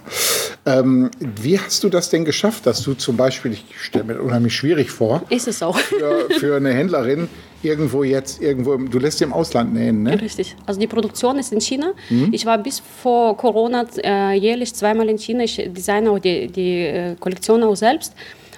Ähm, 0.65 1.09
wie 1.41 1.59
hast 1.59 1.83
du 1.83 1.89
das 1.89 2.09
denn 2.09 2.25
geschafft, 2.25 2.65
dass 2.65 2.81
du 2.83 2.93
zum 2.93 3.15
Beispiel, 3.15 3.53
ich 3.53 3.65
stelle 3.79 4.03
mir 4.03 4.13
das 4.15 4.23
unheimlich 4.23 4.55
schwierig 4.55 4.91
vor, 4.91 5.21
ist 5.29 5.47
es 5.47 5.63
auch. 5.63 5.77
Für, 5.77 6.27
für 6.39 6.55
eine 6.57 6.73
Händlerin, 6.73 7.29
irgendwo 7.63 8.03
jetzt, 8.03 8.41
irgendwo, 8.41 8.75
du 8.77 8.99
lässt 8.99 9.19
sie 9.19 9.23
im 9.23 9.33
Ausland 9.33 9.73
nähen, 9.73 10.03
ne? 10.03 10.21
Richtig. 10.21 10.55
Also 10.65 10.79
die 10.79 10.87
Produktion 10.87 11.37
ist 11.39 11.53
in 11.53 11.61
China. 11.61 11.93
Mhm. 12.09 12.29
Ich 12.31 12.45
war 12.45 12.57
bis 12.57 12.81
vor 13.01 13.37
Corona 13.37 13.85
äh, 14.03 14.33
jährlich 14.33 14.73
zweimal 14.73 15.09
in 15.09 15.17
China. 15.17 15.43
Ich 15.43 15.55
designe 15.55 16.11
auch 16.11 16.19
die, 16.19 16.47
die 16.47 16.81
äh, 16.85 17.15
Kollektion 17.19 17.63
auch 17.63 17.75
selbst 17.75 18.13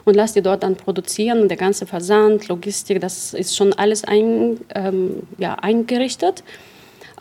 und 0.05 0.15
lass 0.15 0.34
die 0.34 0.41
dort 0.41 0.63
dann 0.63 0.75
produzieren. 0.75 1.48
Der 1.48 1.58
ganze 1.58 1.86
Versand, 1.86 2.48
Logistik, 2.48 3.00
das 3.01 3.34
ist 3.34 3.55
schon 3.55 3.74
alles 3.74 4.03
ein, 4.03 4.60
ähm, 4.74 5.24
ja, 5.38 5.55
eingerichtet. 5.55 6.43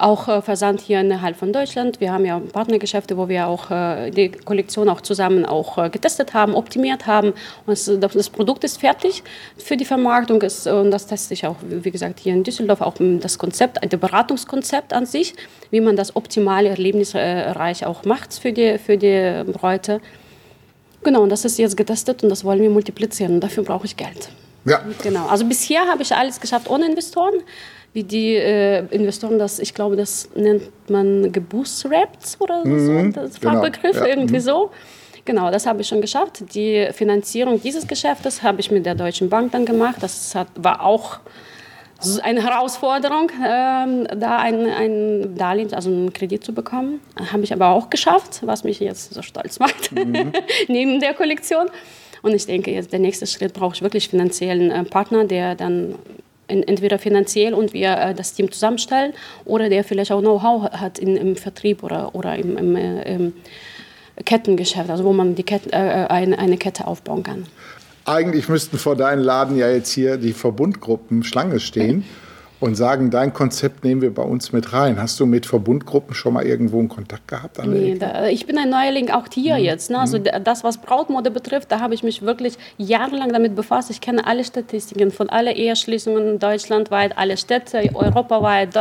Auch 0.01 0.29
äh, 0.29 0.41
Versand 0.41 0.81
hier 0.81 1.01
innerhalb 1.01 1.37
von 1.37 1.53
Deutschland. 1.53 2.01
Wir 2.01 2.11
haben 2.11 2.25
ja 2.25 2.39
Partnergeschäfte, 2.39 3.19
wo 3.19 3.29
wir 3.29 3.47
auch 3.47 3.71
äh, 3.71 4.11
die 4.11 4.31
Kollektion 4.31 4.89
auch 4.89 5.03
zusammen 5.03 5.45
auch 5.45 5.77
äh, 5.77 5.91
getestet 5.91 6.33
haben, 6.33 6.55
optimiert 6.55 7.07
haben. 7.07 7.35
Und 7.67 7.89
das, 7.89 7.91
das, 8.15 8.31
Produkt 8.31 8.65
ist 8.65 8.81
fertig 8.81 9.23
für 9.59 9.77
die 9.77 9.85
Vermarktung. 9.85 10.41
Ist, 10.41 10.67
und 10.67 10.91
das 10.91 11.07
teste 11.07 11.35
ich 11.35 11.47
auch, 11.47 11.57
wie 11.61 11.91
gesagt, 11.91 12.19
hier 12.19 12.33
in 12.33 12.45
Düsseldorf, 12.45 12.81
auch 12.81 12.95
das 12.99 13.37
Konzept, 13.37 13.79
das 13.87 14.01
Beratungskonzept 14.01 14.95
an 14.95 15.05
sich, 15.05 15.35
wie 15.71 15.83
man 15.83 15.97
das 15.97 16.17
optimale, 16.17 16.71
erlebnisreich 16.71 17.85
auch 17.85 18.05
macht 18.07 18.33
für 18.33 18.53
die, 18.53 18.79
für 18.79 18.97
die 18.97 19.45
Bräute. 19.53 20.01
Genau, 21.03 21.23
und 21.23 21.31
das 21.31 21.45
ist 21.45 21.59
jetzt 21.59 21.77
getestet 21.77 22.23
und 22.23 22.29
das 22.29 22.45
wollen 22.45 22.61
wir 22.61 22.71
multiplizieren 22.71 23.35
und 23.35 23.41
dafür 23.41 23.65
brauche 23.65 23.87
ich 23.87 23.97
Geld. 23.97 24.29
Ja. 24.65 24.83
Genau. 25.03 25.27
Also 25.27 25.47
bisher 25.47 25.87
habe 25.87 26.03
ich 26.03 26.15
alles 26.15 26.41
geschafft 26.41 26.69
ohne 26.69 26.87
Investoren. 26.87 27.35
Wie 27.93 28.05
die 28.05 28.37
äh, 28.37 28.87
Investoren 28.91 29.39
das, 29.39 29.59
ich 29.59 29.75
glaube, 29.75 29.97
das 29.97 30.29
nennt 30.37 30.63
man 30.89 31.33
gebootstrapped 31.33 32.37
oder 32.39 32.65
mhm, 32.65 33.13
so, 33.13 33.21
das 33.21 33.41
genau. 33.41 33.55
Fachbegriff, 33.55 33.97
ja. 33.97 34.07
irgendwie 34.07 34.37
mhm. 34.37 34.41
so. 34.41 34.71
Genau, 35.25 35.51
das 35.51 35.67
habe 35.67 35.81
ich 35.81 35.89
schon 35.89 36.01
geschafft. 36.01 36.55
Die 36.55 36.89
Finanzierung 36.93 37.61
dieses 37.61 37.87
Geschäftes 37.87 38.43
habe 38.43 38.61
ich 38.61 38.71
mit 38.71 38.87
der 38.87 38.95
Deutschen 38.95 39.29
Bank 39.29 39.53
dann 39.53 39.67
gemacht. 39.67 39.97
Das 40.01 40.35
hat, 40.35 40.49
war 40.57 40.85
auch 40.85 41.19
eine 42.23 42.43
Herausforderung, 42.43 43.31
ähm, 43.45 44.07
da 44.17 44.39
ein, 44.39 44.67
ein 44.67 45.37
Darlehen, 45.37 45.73
also 45.75 45.91
einen 45.91 46.13
Kredit 46.13 46.45
zu 46.45 46.55
bekommen. 46.55 47.01
Habe 47.33 47.43
ich 47.43 47.53
aber 47.53 47.69
auch 47.69 47.91
geschafft, 47.91 48.41
was 48.43 48.65
mich 48.65 48.81
jetzt 48.81 49.13
so 49.13 49.23
stolz 49.23 49.59
macht, 49.59 49.93
mhm. 49.93 50.33
neben 50.69 51.01
der 51.01 51.15
Kollektion. 51.15 51.67
Und 52.23 52.35
ich 52.35 52.47
denke, 52.47 52.71
jetzt 52.71 52.93
der 52.93 53.01
nächste 53.01 53.27
Schritt 53.27 53.53
brauche 53.53 53.75
ich 53.75 53.83
wirklich 53.83 54.09
finanziellen 54.09 54.71
äh, 54.71 54.85
Partner, 54.85 55.25
der 55.25 55.55
dann 55.55 55.95
entweder 56.49 56.99
finanziell 56.99 57.55
und 57.55 57.73
wir 57.73 57.97
äh, 57.97 58.15
das 58.15 58.35
Team 58.35 58.51
zusammenstellen 58.51 59.13
oder 59.45 59.69
der 59.69 59.85
vielleicht 59.85 60.13
auch 60.13 60.21
Know-how 60.21 60.71
hat 60.73 60.99
in, 60.99 61.17
im 61.17 61.37
Vertrieb 61.37 61.83
oder, 61.83 62.15
oder 62.15 62.35
im, 62.37 62.57
im, 62.57 62.77
äh, 62.77 63.15
im 63.15 63.33
Kettengeschäft, 64.25 64.91
also 64.91 65.05
wo 65.05 65.13
man 65.13 65.35
die 65.35 65.45
Kette, 65.45 65.73
äh, 65.73 65.77
eine, 65.77 66.39
eine 66.39 66.57
Kette 66.57 66.87
aufbauen 66.87 67.23
kann 67.23 67.47
eigentlich 68.11 68.49
müssten 68.49 68.79
vor 68.79 68.97
deinem 68.97 69.23
Laden 69.23 69.57
ja 69.57 69.71
jetzt 69.71 69.93
hier 69.93 70.17
die 70.17 70.33
Verbundgruppen 70.33 71.23
Schlange 71.23 71.61
stehen 71.61 72.05
und 72.61 72.75
sagen, 72.75 73.11
dein 73.11 73.33
Konzept 73.33 73.85
nehmen 73.85 74.03
wir 74.03 74.13
bei 74.13 74.23
uns 74.23 74.53
mit 74.53 74.75
rein. 74.75 75.01
Hast 75.01 75.19
du 75.19 75.25
mit 75.25 75.47
Verbundgruppen 75.47 76.15
schon 76.15 76.35
mal 76.35 76.45
irgendwo 76.45 76.79
einen 76.79 76.91
Kontakt 76.91 77.27
gehabt? 77.27 77.65
Nee, 77.65 77.97
da, 77.99 78.27
ich 78.27 78.47
bin 78.47 78.59
ein 78.59 78.69
Neuling 78.69 79.11
auch 79.11 79.25
hier 79.33 79.57
mhm. 79.57 79.65
jetzt. 79.65 79.91
Ne? 79.91 79.99
Also 79.99 80.19
mhm. 80.19 80.45
das, 80.45 80.63
was 80.63 80.79
Brautmode 80.79 81.31
betrifft, 81.31 81.73
da 81.73 81.81
habe 81.81 81.95
ich 81.95 82.03
mich 82.03 82.21
wirklich 82.21 82.59
jahrelang 82.77 83.33
damit 83.33 83.55
befasst. 83.55 83.91
Ich 83.91 84.03
kenne 84.03 84.27
alle 84.27 84.45
Statistiken 84.45 85.11
von 85.11 85.31
allen 85.31 85.57
Eheschließungen 85.57 86.39
deutschlandweit, 86.39 87.17
alle 87.17 87.39
Städte, 87.39 87.83
europaweit, 87.95 88.75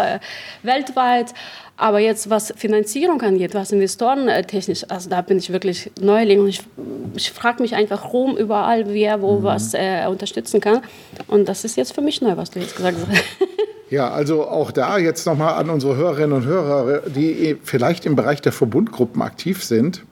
weltweit. 0.61 1.33
Aber 1.79 1.99
jetzt, 1.99 2.29
was 2.29 2.53
Finanzierung 2.57 3.21
angeht, 3.21 3.53
was 3.53 3.71
Investoren 3.71 4.27
äh, 4.27 4.43
technisch, 4.43 4.83
also 4.89 5.09
da 5.09 5.21
bin 5.21 5.37
ich 5.37 5.49
wirklich 5.53 5.89
Neuling 6.01 6.41
und 6.41 6.49
ich, 6.49 6.61
ich 7.15 7.31
frage 7.31 7.61
mich 7.61 7.73
einfach 7.73 8.11
rum 8.11 8.35
überall, 8.35 8.89
wer 8.89 9.21
wo 9.21 9.39
mhm. 9.39 9.43
was 9.43 9.73
äh, 9.73 10.05
unterstützen 10.09 10.59
kann. 10.59 10.81
Und 11.27 11.47
das 11.47 11.63
ist 11.63 11.77
jetzt 11.77 11.93
für 11.93 12.01
mich 12.01 12.21
neu, 12.21 12.35
was 12.35 12.51
du 12.51 12.59
jetzt 12.59 12.75
gesagt 12.75 12.97
hast. 12.99 13.23
Ja, 13.91 14.11
also 14.11 14.47
auch 14.47 14.69
da 14.69 14.99
jetzt 14.99 15.25
nochmal 15.25 15.55
an 15.55 15.71
unsere 15.71 15.95
Hörerinnen 15.95 16.33
und 16.33 16.45
Hörer, 16.45 17.01
die 17.07 17.57
vielleicht 17.63 18.05
im 18.05 18.15
Bereich 18.15 18.39
der 18.39 18.51
Verbundgruppen 18.51 19.23
aktiv 19.23 19.63
sind. 19.63 20.03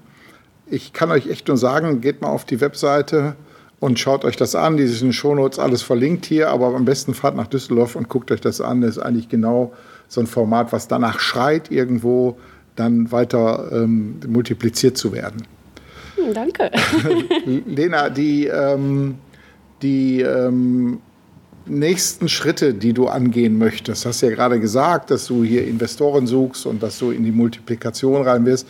Ich 0.65 0.93
kann 0.93 1.12
euch 1.12 1.29
echt 1.29 1.47
nur 1.47 1.57
sagen, 1.57 2.01
geht 2.01 2.19
mal 2.24 2.29
auf 2.29 2.43
die 2.43 2.59
Webseite 2.59 3.36
und 3.79 4.00
schaut 4.00 4.25
euch 4.25 4.36
das 4.36 4.55
an. 4.55 4.77
Die 4.77 4.88
sind 4.88 5.01
in 5.01 5.07
den 5.09 5.13
Shownotes 5.13 5.59
alles 5.59 5.83
verlinkt 5.83 6.25
hier, 6.25 6.50
aber 6.50 6.74
am 6.74 6.86
besten 6.86 7.13
fahrt 7.13 7.36
nach 7.36 7.45
Düsseldorf 7.45 7.95
und 7.95 8.09
guckt 8.09 8.31
euch 8.31 8.41
das 8.41 8.62
an. 8.62 8.81
Das 8.81 8.97
ist 8.97 9.00
eigentlich 9.00 9.29
genau 9.29 9.74
so 10.07 10.21
ein 10.21 10.27
Format, 10.27 10.71
was 10.71 10.87
danach 10.87 11.19
schreit, 11.19 11.71
irgendwo 11.71 12.37
dann 12.75 13.11
weiter 13.11 13.69
ähm, 13.71 14.19
multipliziert 14.27 14.97
zu 14.97 15.11
werden. 15.11 15.43
Hm, 16.15 16.33
danke. 16.33 16.71
Lena, 17.65 18.09
die, 18.09 18.47
ähm, 18.47 19.15
die 19.81 20.21
ähm, 20.21 20.99
nächsten 21.65 22.29
Schritte, 22.29 22.73
die 22.73 22.93
du 22.93 23.07
angehen 23.07 23.57
möchtest, 23.57 24.05
hast 24.05 24.21
ja 24.21 24.29
gerade 24.29 24.59
gesagt, 24.59 25.11
dass 25.11 25.27
du 25.27 25.43
hier 25.43 25.67
Investoren 25.67 26.27
suchst 26.27 26.65
und 26.65 26.81
dass 26.81 26.99
du 26.99 27.11
in 27.11 27.23
die 27.23 27.31
Multiplikation 27.31 28.21
rein 28.23 28.45
wirst. 28.45 28.67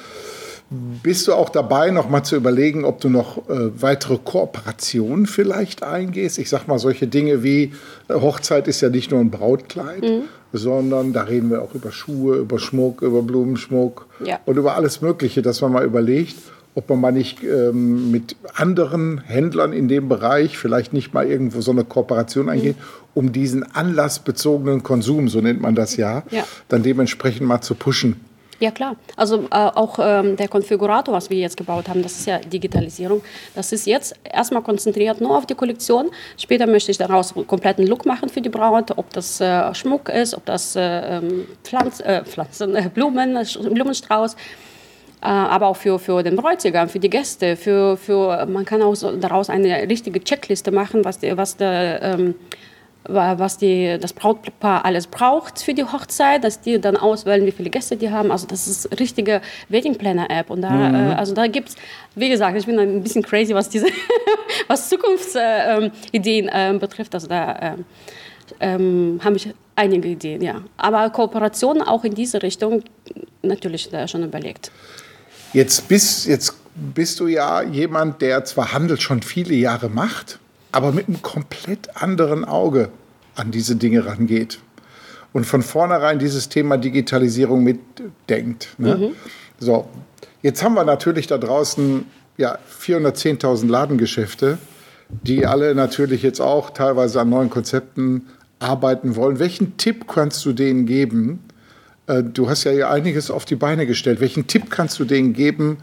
Bist 0.69 1.27
du 1.27 1.33
auch 1.33 1.47
dabei, 1.47 1.91
noch 1.91 2.09
mal 2.09 2.23
zu 2.23 2.35
überlegen, 2.35 2.83
ob 2.83 2.99
du 2.99 3.07
noch 3.07 3.37
äh, 3.49 3.81
weitere 3.81 4.17
Kooperationen 4.17 5.25
vielleicht 5.25 5.81
eingehst? 5.81 6.39
Ich 6.39 6.49
sag 6.49 6.67
mal, 6.67 6.77
solche 6.77 7.07
Dinge 7.07 7.41
wie 7.41 7.71
äh, 8.09 8.15
Hochzeit 8.15 8.67
ist 8.67 8.81
ja 8.81 8.89
nicht 8.89 9.11
nur 9.11 9.21
ein 9.21 9.31
Brautkleid, 9.31 10.01
mhm. 10.01 10.23
Sondern 10.53 11.13
da 11.13 11.23
reden 11.23 11.49
wir 11.49 11.61
auch 11.61 11.73
über 11.75 11.91
Schuhe, 11.91 12.37
über 12.37 12.59
Schmuck, 12.59 13.01
über 13.01 13.21
Blumenschmuck 13.21 14.05
ja. 14.23 14.39
und 14.45 14.57
über 14.57 14.75
alles 14.75 15.01
Mögliche, 15.01 15.41
dass 15.41 15.61
man 15.61 15.71
mal 15.71 15.85
überlegt, 15.85 16.37
ob 16.75 16.89
man 16.89 17.01
mal 17.01 17.11
nicht 17.11 17.43
ähm, 17.43 18.11
mit 18.11 18.35
anderen 18.53 19.17
Händlern 19.17 19.73
in 19.73 19.87
dem 19.87 20.09
Bereich 20.09 20.59
vielleicht 20.59 20.93
nicht 20.93 21.13
mal 21.13 21.25
irgendwo 21.25 21.61
so 21.61 21.71
eine 21.71 21.83
Kooperation 21.83 22.49
eingeht, 22.49 22.77
mhm. 22.77 22.81
um 23.15 23.31
diesen 23.31 23.63
anlassbezogenen 23.63 24.83
Konsum, 24.83 25.27
so 25.27 25.41
nennt 25.41 25.59
man 25.59 25.73
das 25.73 25.97
ja, 25.97 26.21
ja, 26.29 26.45
dann 26.67 26.83
dementsprechend 26.83 27.47
mal 27.47 27.61
zu 27.61 27.73
pushen. 27.73 28.17
Ja 28.59 28.71
klar, 28.71 28.95
also 29.15 29.43
äh, 29.43 29.47
auch 29.51 29.99
ähm, 30.01 30.35
der 30.35 30.47
Konfigurator, 30.47 31.13
was 31.13 31.29
wir 31.29 31.37
jetzt 31.37 31.57
gebaut 31.57 31.87
haben, 31.87 32.01
das 32.01 32.13
ist 32.13 32.25
ja 32.25 32.39
Digitalisierung. 32.39 33.21
Das 33.53 33.71
ist 33.71 33.85
jetzt 33.85 34.15
erstmal 34.23 34.63
konzentriert 34.63 35.21
nur 35.21 35.37
auf 35.37 35.45
die 35.45 35.53
Kollektion. 35.53 36.09
Später 36.37 36.65
möchte 36.65 36.89
ich 36.89 36.97
daraus 36.97 37.35
einen 37.35 37.45
kompletten 37.45 37.85
Look 37.85 38.07
machen 38.07 38.29
für 38.29 38.41
die 38.41 38.49
Braut, 38.49 38.97
ob 38.97 39.11
das 39.13 39.39
äh, 39.41 39.73
Schmuck 39.75 40.09
ist, 40.09 40.33
ob 40.33 40.43
das 40.45 40.75
äh, 40.75 40.81
ähm, 40.81 41.45
Pflanz, 41.63 41.99
äh, 41.99 42.23
Pflanzen, 42.23 42.75
äh, 42.75 42.89
Blumen, 42.91 43.37
Blumenstrauß. 43.71 44.33
Äh, 44.33 45.25
aber 45.25 45.67
auch 45.67 45.77
für, 45.77 45.99
für 45.99 46.23
den 46.23 46.35
Bräutigam, 46.35 46.89
für 46.89 46.99
die 46.99 47.09
Gäste, 47.11 47.55
für, 47.55 47.95
für, 47.95 48.45
man 48.47 48.65
kann 48.65 48.81
auch 48.81 48.95
so 48.95 49.15
daraus 49.15 49.51
eine 49.51 49.87
richtige 49.87 50.23
Checkliste 50.23 50.71
machen, 50.71 51.05
was, 51.05 51.19
was 51.21 51.57
der 51.57 52.01
ähm, 52.01 52.35
was 53.07 53.57
die, 53.57 53.97
das 53.99 54.13
Brautpaar 54.13 54.85
alles 54.85 55.07
braucht 55.07 55.61
für 55.61 55.73
die 55.73 55.83
Hochzeit, 55.83 56.43
dass 56.43 56.61
die 56.61 56.79
dann 56.79 56.97
auswählen, 56.97 57.45
wie 57.45 57.51
viele 57.51 57.69
Gäste 57.69 57.95
die 57.95 58.11
haben. 58.11 58.31
Also 58.31 58.47
das 58.47 58.67
ist 58.67 58.99
richtige 58.99 59.41
Wedding 59.69 59.95
Planner 59.95 60.29
App 60.29 60.49
und 60.49 60.61
da, 60.61 60.69
mhm. 60.69 60.95
äh, 60.95 61.13
also 61.13 61.33
da 61.33 61.47
gibt 61.47 61.69
es, 61.69 61.75
wie 62.15 62.29
gesagt, 62.29 62.57
ich 62.57 62.65
bin 62.65 62.79
ein 62.79 63.01
bisschen 63.01 63.23
crazy, 63.23 63.53
was 63.53 63.69
diese, 63.69 63.87
was 64.67 64.89
Zukunftsideen 64.89 66.49
äh, 66.49 66.69
äh, 66.75 66.77
betrifft. 66.77 67.13
Also 67.13 67.27
da 67.27 67.57
ähm, 67.61 67.85
ähm, 68.59 69.19
habe 69.23 69.37
ich 69.37 69.53
einige 69.75 70.09
Ideen, 70.09 70.41
ja. 70.41 70.61
Aber 70.77 71.09
Kooperationen 71.09 71.81
auch 71.83 72.03
in 72.03 72.13
diese 72.13 72.41
Richtung 72.41 72.83
natürlich 73.41 73.89
da 73.89 74.07
schon 74.07 74.23
überlegt. 74.23 74.71
Jetzt 75.53 75.87
bist, 75.87 76.27
jetzt 76.27 76.55
bist 76.75 77.19
du 77.19 77.27
ja 77.27 77.61
jemand, 77.63 78.21
der 78.21 78.43
zwar 78.45 78.73
Handel 78.73 78.99
schon 78.99 79.21
viele 79.21 79.55
Jahre 79.55 79.89
macht, 79.89 80.39
aber 80.71 80.91
mit 80.91 81.07
einem 81.07 81.21
komplett 81.21 81.95
anderen 82.01 82.45
Auge 82.45 82.89
an 83.35 83.51
diese 83.51 83.75
Dinge 83.75 84.05
rangeht 84.05 84.59
und 85.33 85.45
von 85.45 85.61
vornherein 85.61 86.19
dieses 86.19 86.49
Thema 86.49 86.77
Digitalisierung 86.77 87.63
mitdenkt. 87.63 88.69
Ne? 88.77 88.95
Mhm. 88.95 89.15
So, 89.59 89.87
jetzt 90.41 90.63
haben 90.63 90.75
wir 90.75 90.83
natürlich 90.83 91.27
da 91.27 91.37
draußen 91.37 92.05
ja, 92.37 92.57
410.000 92.81 93.67
Ladengeschäfte, 93.67 94.57
die 95.09 95.45
alle 95.45 95.73
natürlich 95.75 96.21
jetzt 96.23 96.39
auch 96.39 96.71
teilweise 96.71 97.21
an 97.21 97.29
neuen 97.29 97.49
Konzepten 97.49 98.27
arbeiten 98.59 99.15
wollen. 99.15 99.39
Welchen 99.39 99.77
Tipp 99.77 100.07
kannst 100.07 100.45
du 100.45 100.53
denen 100.53 100.85
geben? 100.85 101.39
Äh, 102.07 102.23
du 102.23 102.49
hast 102.49 102.63
ja 102.63 102.89
einiges 102.89 103.31
auf 103.31 103.45
die 103.45 103.55
Beine 103.55 103.85
gestellt. 103.85 104.19
Welchen 104.19 104.47
Tipp 104.47 104.69
kannst 104.69 104.99
du 104.99 105.05
denen 105.05 105.33
geben, 105.33 105.77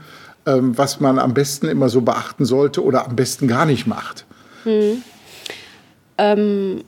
ähm, 0.47 0.76
was 0.76 1.00
man 1.00 1.19
am 1.19 1.35
besten 1.35 1.69
immer 1.69 1.88
so 1.88 2.00
beachten 2.00 2.45
sollte 2.45 2.83
oder 2.83 3.07
am 3.07 3.17
besten 3.17 3.49
gar 3.49 3.67
nicht 3.67 3.87
macht? 3.87 4.26
Hm. 4.64 5.02
Ähm, 6.18 6.85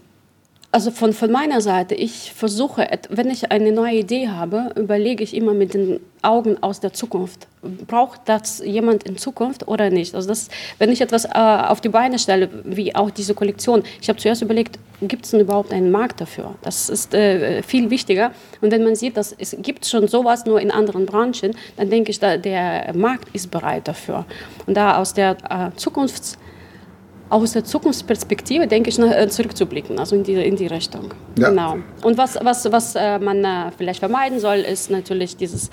also 0.77 0.91
von, 0.91 1.15
von 1.15 1.33
meiner 1.33 1.63
Seite, 1.63 1.95
ich 1.95 2.33
versuche, 2.35 2.87
wenn 3.09 3.31
ich 3.31 3.51
eine 3.51 3.73
neue 3.73 3.95
Idee 3.95 4.29
habe, 4.29 4.73
überlege 4.77 5.25
ich 5.25 5.35
immer 5.35 5.55
mit 5.55 5.73
den 5.73 6.01
Augen 6.21 6.63
aus 6.63 6.81
der 6.81 6.93
Zukunft. 6.93 7.47
Braucht 7.87 8.21
das 8.27 8.59
jemand 8.63 9.05
in 9.05 9.17
Zukunft 9.17 9.67
oder 9.69 9.89
nicht? 9.89 10.15
Also 10.15 10.29
das, 10.29 10.49
wenn 10.79 10.93
ich 10.93 11.01
etwas 11.01 11.25
äh, 11.25 11.29
auf 11.31 11.81
die 11.81 11.89
Beine 11.89 12.19
stelle, 12.19 12.51
wie 12.65 12.95
auch 12.95 13.11
diese 13.11 13.33
Kollektion, 13.33 13.85
ich 14.03 14.11
habe 14.11 14.19
zuerst 14.19 14.43
überlegt, 14.43 14.79
gibt 15.01 15.25
es 15.25 15.31
denn 15.31 15.41
überhaupt 15.41 15.73
einen 15.73 15.91
Markt 15.91 16.21
dafür? 16.21 16.57
Das 16.61 16.91
ist 16.91 17.15
äh, 17.15 17.63
viel 17.63 17.89
wichtiger. 17.89 18.33
Und 18.61 18.71
wenn 18.71 18.85
man 18.85 18.97
sieht, 18.97 19.17
dass 19.17 19.35
es 19.39 19.57
gibt 19.61 19.87
schon 19.87 20.09
sowas 20.09 20.45
nur 20.45 20.61
in 20.61 20.71
anderen 20.71 21.07
Branchen, 21.07 21.57
dann 21.79 21.89
denke 21.89 22.11
ich, 22.11 22.19
da, 22.19 22.37
der 22.37 22.93
Markt 22.95 23.35
ist 23.35 23.51
bereit 23.51 23.89
dafür. 23.89 24.27
Und 24.67 24.77
da 24.77 24.99
aus 24.99 25.15
der 25.15 25.39
äh, 25.49 25.75
Zukunfts 25.77 26.37
aus 27.29 27.53
der 27.53 27.65
Zukunftsperspektive, 27.65 28.67
denke 28.67 28.91
ich, 28.91 28.99
äh, 28.99 29.29
zurückzublicken, 29.29 29.99
also 29.99 30.15
in 30.17 30.23
die, 30.23 30.35
in 30.35 30.57
die 30.57 30.67
Richtung. 30.67 31.13
Ja. 31.39 31.51
Genau. 31.51 31.79
Und 32.03 32.19
was, 32.19 32.39
was, 32.43 32.71
was 32.71 32.95
äh, 32.95 33.19
man 33.19 33.45
äh, 33.45 33.71
vielleicht 33.77 34.01
vermeiden 34.01 34.39
soll, 34.39 34.59
ist 34.59 34.91
natürlich 34.91 35.37
dieses 35.37 35.71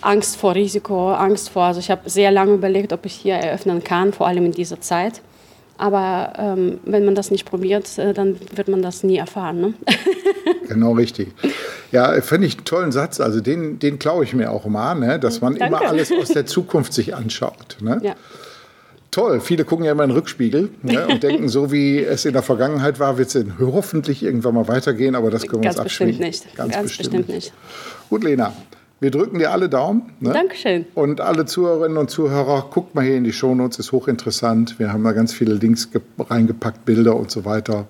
Angst 0.00 0.36
vor 0.36 0.54
Risiko, 0.54 1.12
Angst 1.12 1.50
vor, 1.50 1.64
also 1.64 1.80
ich 1.80 1.90
habe 1.90 2.08
sehr 2.08 2.30
lange 2.30 2.54
überlegt, 2.54 2.92
ob 2.92 3.06
ich 3.06 3.14
hier 3.14 3.34
eröffnen 3.34 3.84
kann, 3.84 4.12
vor 4.12 4.26
allem 4.26 4.46
in 4.46 4.52
dieser 4.52 4.80
Zeit. 4.80 5.22
Aber 5.80 6.32
ähm, 6.36 6.80
wenn 6.84 7.04
man 7.04 7.14
das 7.14 7.30
nicht 7.30 7.48
probiert, 7.48 7.86
dann 7.98 8.36
wird 8.52 8.66
man 8.66 8.82
das 8.82 9.04
nie 9.04 9.16
erfahren. 9.16 9.60
Ne? 9.60 9.74
genau 10.68 10.92
richtig. 10.92 11.28
Ja, 11.92 12.20
finde 12.20 12.48
ich 12.48 12.56
einen 12.56 12.64
tollen 12.64 12.90
Satz. 12.90 13.20
Also 13.20 13.40
den, 13.40 13.78
den 13.78 14.00
klaue 14.00 14.24
ich 14.24 14.34
mir 14.34 14.50
auch 14.50 14.66
immer, 14.66 14.96
ne? 14.96 15.20
dass 15.20 15.40
man 15.40 15.54
Danke. 15.54 15.76
immer 15.76 15.88
alles 15.88 16.10
aus 16.10 16.30
der 16.30 16.46
Zukunft 16.46 16.92
sich 16.92 17.14
anschaut. 17.14 17.76
Ne? 17.80 18.00
Ja 18.02 18.16
toll. 19.10 19.40
Viele 19.40 19.64
gucken 19.64 19.84
ja 19.84 19.92
immer 19.92 20.04
in 20.04 20.10
den 20.10 20.16
Rückspiegel 20.16 20.70
ne, 20.82 21.06
und 21.10 21.22
denken, 21.22 21.48
so 21.48 21.72
wie 21.72 22.00
es 22.00 22.24
in 22.24 22.32
der 22.32 22.42
Vergangenheit 22.42 23.00
war, 23.00 23.18
wird 23.18 23.34
es 23.34 23.44
hoffentlich 23.60 24.22
irgendwann 24.22 24.54
mal 24.54 24.68
weitergehen, 24.68 25.14
aber 25.14 25.30
das 25.30 25.46
können 25.46 25.62
wir 25.62 25.70
uns 25.70 25.78
abschminken. 25.78 26.18
Bestimmt 26.18 26.44
nicht. 26.46 26.56
Ganz, 26.56 26.74
Ganz 26.74 26.88
bestimmt, 26.88 27.26
bestimmt 27.26 27.28
nicht. 27.28 27.52
Gut, 28.10 28.24
Lena. 28.24 28.52
Wir 29.00 29.12
drücken 29.12 29.38
dir 29.38 29.52
alle 29.52 29.68
Daumen. 29.68 30.12
Ne? 30.18 30.32
Dankeschön. 30.32 30.84
Und 30.94 31.20
alle 31.20 31.46
Zuhörerinnen 31.46 31.98
und 31.98 32.10
Zuhörer, 32.10 32.68
guckt 32.68 32.96
mal 32.96 33.04
hier 33.04 33.16
in 33.16 33.22
die 33.22 33.32
Shownotes, 33.32 33.78
ist 33.78 33.92
hochinteressant. 33.92 34.80
Wir 34.80 34.92
haben 34.92 35.04
da 35.04 35.12
ganz 35.12 35.32
viele 35.32 35.54
Links 35.54 35.88
reingepackt, 36.18 36.84
Bilder 36.84 37.14
und 37.14 37.30
so 37.30 37.44
weiter. 37.44 37.86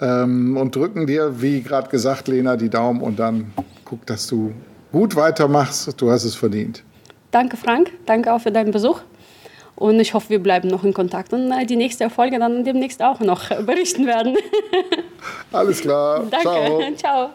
Ähm, 0.00 0.56
und 0.56 0.74
drücken 0.74 1.06
dir, 1.06 1.42
wie 1.42 1.60
gerade 1.60 1.90
gesagt, 1.90 2.28
Lena, 2.28 2.56
die 2.56 2.70
Daumen 2.70 3.02
und 3.02 3.18
dann 3.18 3.52
guck, 3.84 4.06
dass 4.06 4.26
du 4.26 4.54
gut 4.92 5.14
weitermachst. 5.14 6.00
Du 6.00 6.10
hast 6.10 6.24
es 6.24 6.34
verdient. 6.34 6.82
Danke, 7.30 7.58
Frank. 7.58 7.92
Danke 8.06 8.32
auch 8.32 8.40
für 8.40 8.52
deinen 8.52 8.70
Besuch. 8.70 9.02
Und 9.78 10.00
ich 10.00 10.12
hoffe, 10.12 10.30
wir 10.30 10.42
bleiben 10.42 10.68
noch 10.68 10.82
in 10.82 10.92
Kontakt 10.92 11.32
und 11.32 11.52
äh, 11.52 11.64
die 11.64 11.76
nächste 11.76 12.10
Folge 12.10 12.40
dann 12.40 12.64
demnächst 12.64 13.00
auch 13.00 13.20
noch 13.20 13.48
berichten 13.64 14.06
werden. 14.06 14.36
Alles 15.52 15.82
klar. 15.82 16.24
Danke. 16.28 16.42
Ciao. 16.42 16.94
Ciao. 16.96 17.30